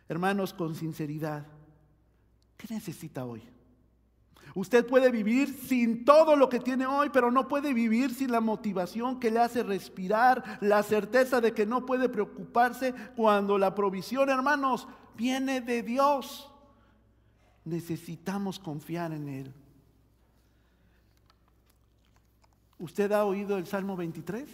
Hermanos, 0.07 0.53
con 0.53 0.75
sinceridad, 0.75 1.45
¿qué 2.55 2.73
necesita 2.73 3.25
hoy? 3.25 3.43
Usted 4.55 4.87
puede 4.87 5.11
vivir 5.11 5.53
sin 5.67 6.05
todo 6.05 6.35
lo 6.35 6.49
que 6.49 6.59
tiene 6.59 6.85
hoy, 6.85 7.09
pero 7.11 7.31
no 7.31 7.47
puede 7.47 7.73
vivir 7.73 8.13
sin 8.13 8.31
la 8.31 8.39
motivación 8.39 9.19
que 9.19 9.29
le 9.29 9.39
hace 9.39 9.61
respirar, 9.61 10.59
la 10.61 10.83
certeza 10.83 11.41
de 11.41 11.53
que 11.53 11.65
no 11.65 11.85
puede 11.85 12.09
preocuparse 12.09 12.93
cuando 13.15 13.57
la 13.57 13.75
provisión, 13.75 14.29
hermanos, 14.29 14.87
viene 15.17 15.59
de 15.59 15.83
Dios. 15.83 16.49
Necesitamos 17.65 18.59
confiar 18.59 19.11
en 19.11 19.27
Él. 19.27 19.53
¿Usted 22.79 23.11
ha 23.11 23.25
oído 23.25 23.57
el 23.57 23.65
Salmo 23.65 23.97
23? 23.97 24.47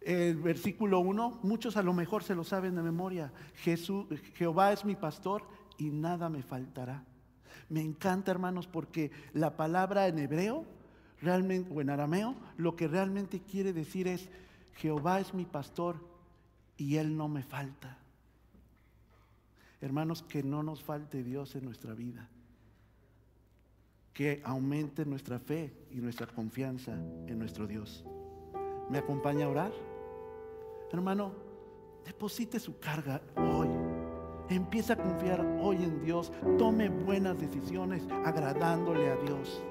El 0.00 0.36
versículo 0.36 1.00
1, 1.00 1.40
muchos 1.42 1.76
a 1.76 1.82
lo 1.82 1.92
mejor 1.92 2.22
se 2.22 2.34
lo 2.34 2.44
saben 2.44 2.74
de 2.76 2.82
memoria. 2.82 3.32
Jesús, 3.56 4.06
Jehová 4.34 4.72
es 4.72 4.84
mi 4.84 4.94
pastor 4.94 5.42
y 5.78 5.90
nada 5.90 6.28
me 6.28 6.42
faltará. 6.42 7.02
Me 7.68 7.80
encanta, 7.80 8.30
hermanos, 8.30 8.66
porque 8.66 9.10
la 9.32 9.56
palabra 9.56 10.06
en 10.06 10.18
hebreo, 10.18 10.66
realmente, 11.20 11.72
o 11.74 11.80
en 11.80 11.90
arameo, 11.90 12.36
lo 12.56 12.76
que 12.76 12.86
realmente 12.86 13.40
quiere 13.40 13.72
decir 13.72 14.06
es, 14.06 14.28
Jehová 14.76 15.20
es 15.20 15.32
mi 15.34 15.46
pastor 15.46 15.96
y 16.76 16.96
él 16.96 17.16
no 17.16 17.28
me 17.28 17.42
falta. 17.42 17.98
Hermanos, 19.84 20.22
que 20.22 20.42
no 20.42 20.62
nos 20.62 20.82
falte 20.82 21.22
Dios 21.22 21.54
en 21.56 21.66
nuestra 21.66 21.92
vida. 21.92 22.30
Que 24.14 24.40
aumente 24.42 25.04
nuestra 25.04 25.38
fe 25.38 25.74
y 25.90 25.96
nuestra 25.96 26.26
confianza 26.26 26.94
en 26.94 27.38
nuestro 27.38 27.66
Dios. 27.66 28.02
¿Me 28.88 28.96
acompaña 28.96 29.44
a 29.44 29.50
orar? 29.50 29.72
Hermano, 30.90 31.34
deposite 32.02 32.58
su 32.58 32.78
carga 32.78 33.20
hoy. 33.36 33.68
Empieza 34.48 34.94
a 34.94 34.96
confiar 34.96 35.44
hoy 35.60 35.76
en 35.76 36.02
Dios. 36.02 36.32
Tome 36.56 36.88
buenas 36.88 37.38
decisiones 37.38 38.08
agradándole 38.24 39.10
a 39.10 39.16
Dios. 39.16 39.62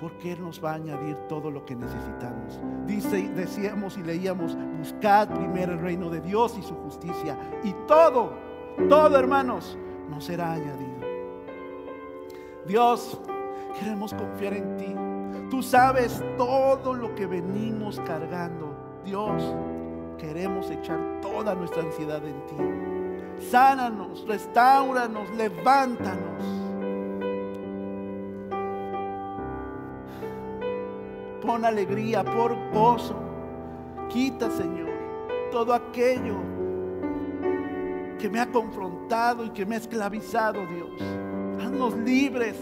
Porque 0.00 0.32
Él 0.32 0.42
nos 0.42 0.62
va 0.62 0.72
a 0.72 0.74
añadir 0.74 1.16
todo 1.28 1.50
lo 1.50 1.64
que 1.64 1.74
necesitamos. 1.74 2.60
Dice, 2.86 3.28
decíamos 3.30 3.96
y 3.96 4.02
leíamos, 4.02 4.56
buscad 4.78 5.28
primero 5.28 5.72
el 5.72 5.80
reino 5.80 6.10
de 6.10 6.20
Dios 6.20 6.56
y 6.58 6.62
su 6.62 6.74
justicia. 6.74 7.36
Y 7.64 7.72
todo, 7.86 8.32
todo 8.88 9.18
hermanos, 9.18 9.78
nos 10.10 10.24
será 10.24 10.52
añadido. 10.52 11.06
Dios, 12.66 13.20
queremos 13.78 14.12
confiar 14.12 14.54
en 14.54 14.76
ti. 14.76 14.94
Tú 15.50 15.62
sabes 15.62 16.22
todo 16.36 16.92
lo 16.92 17.14
que 17.14 17.26
venimos 17.26 18.00
cargando. 18.00 18.74
Dios, 19.04 19.54
queremos 20.18 20.70
echar 20.70 20.98
toda 21.22 21.54
nuestra 21.54 21.82
ansiedad 21.82 22.22
en 22.26 22.46
ti. 22.46 23.46
Sánanos, 23.50 24.26
restauranos, 24.26 25.30
levántanos. 25.30 26.55
Pon 31.46 31.64
alegría, 31.64 32.24
por 32.24 32.54
gozo. 32.72 33.16
Quita, 34.08 34.50
Señor, 34.50 34.90
todo 35.50 35.72
aquello 35.72 36.36
que 38.18 38.28
me 38.28 38.40
ha 38.40 38.50
confrontado 38.50 39.44
y 39.44 39.50
que 39.50 39.64
me 39.64 39.76
ha 39.76 39.78
esclavizado, 39.78 40.60
Dios. 40.66 40.90
Haznos 41.60 41.96
libres 41.98 42.56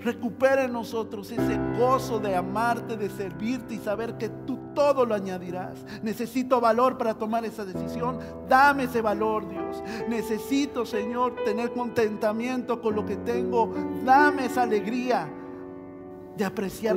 Recupera 0.00 0.64
en 0.64 0.72
nosotros 0.72 1.30
ese 1.32 1.58
gozo 1.76 2.20
de 2.20 2.36
amarte, 2.36 2.96
de 2.96 3.10
servirte 3.10 3.74
y 3.74 3.78
saber 3.78 4.16
que 4.16 4.28
tú 4.28 4.58
todo 4.72 5.04
lo 5.04 5.14
añadirás. 5.14 5.84
Necesito 6.02 6.60
valor 6.60 6.96
para 6.96 7.14
tomar 7.14 7.44
esa 7.44 7.64
decisión. 7.64 8.18
Dame 8.48 8.84
ese 8.84 9.02
valor, 9.02 9.48
Dios. 9.48 9.82
Necesito, 10.08 10.86
Señor, 10.86 11.34
tener 11.44 11.72
contentamiento 11.72 12.80
con 12.80 12.94
lo 12.94 13.04
que 13.04 13.16
tengo. 13.16 13.74
Dame 14.04 14.46
esa 14.46 14.62
alegría 14.62 15.28
de 16.36 16.44
apreciar 16.44 16.96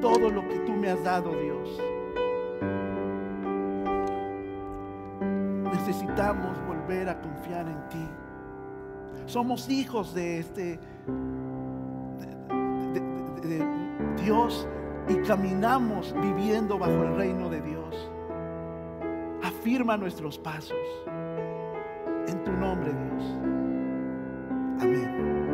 todo 0.00 0.30
lo 0.30 0.46
que 0.48 0.58
tú 0.60 0.72
me 0.72 0.90
has 0.90 1.02
dado, 1.02 1.30
Dios. 1.30 1.82
Necesitamos 5.72 6.56
volver 6.66 7.08
a 7.08 7.20
confiar 7.20 7.66
en 7.68 7.88
ti. 7.88 8.08
Somos 9.26 9.68
hijos 9.68 10.14
de 10.14 10.38
este 10.38 10.80
Dios 14.22 14.66
y 15.08 15.14
caminamos 15.26 16.12
viviendo 16.20 16.78
bajo 16.78 17.04
el 17.04 17.16
reino 17.16 17.48
de 17.48 17.60
Dios. 17.60 18.10
Afirma 19.42 19.96
nuestros 19.96 20.38
pasos. 20.38 20.76
En 22.26 22.42
tu 22.42 22.52
nombre, 22.52 22.92
Dios. 22.92 23.24
Amén. 24.80 25.45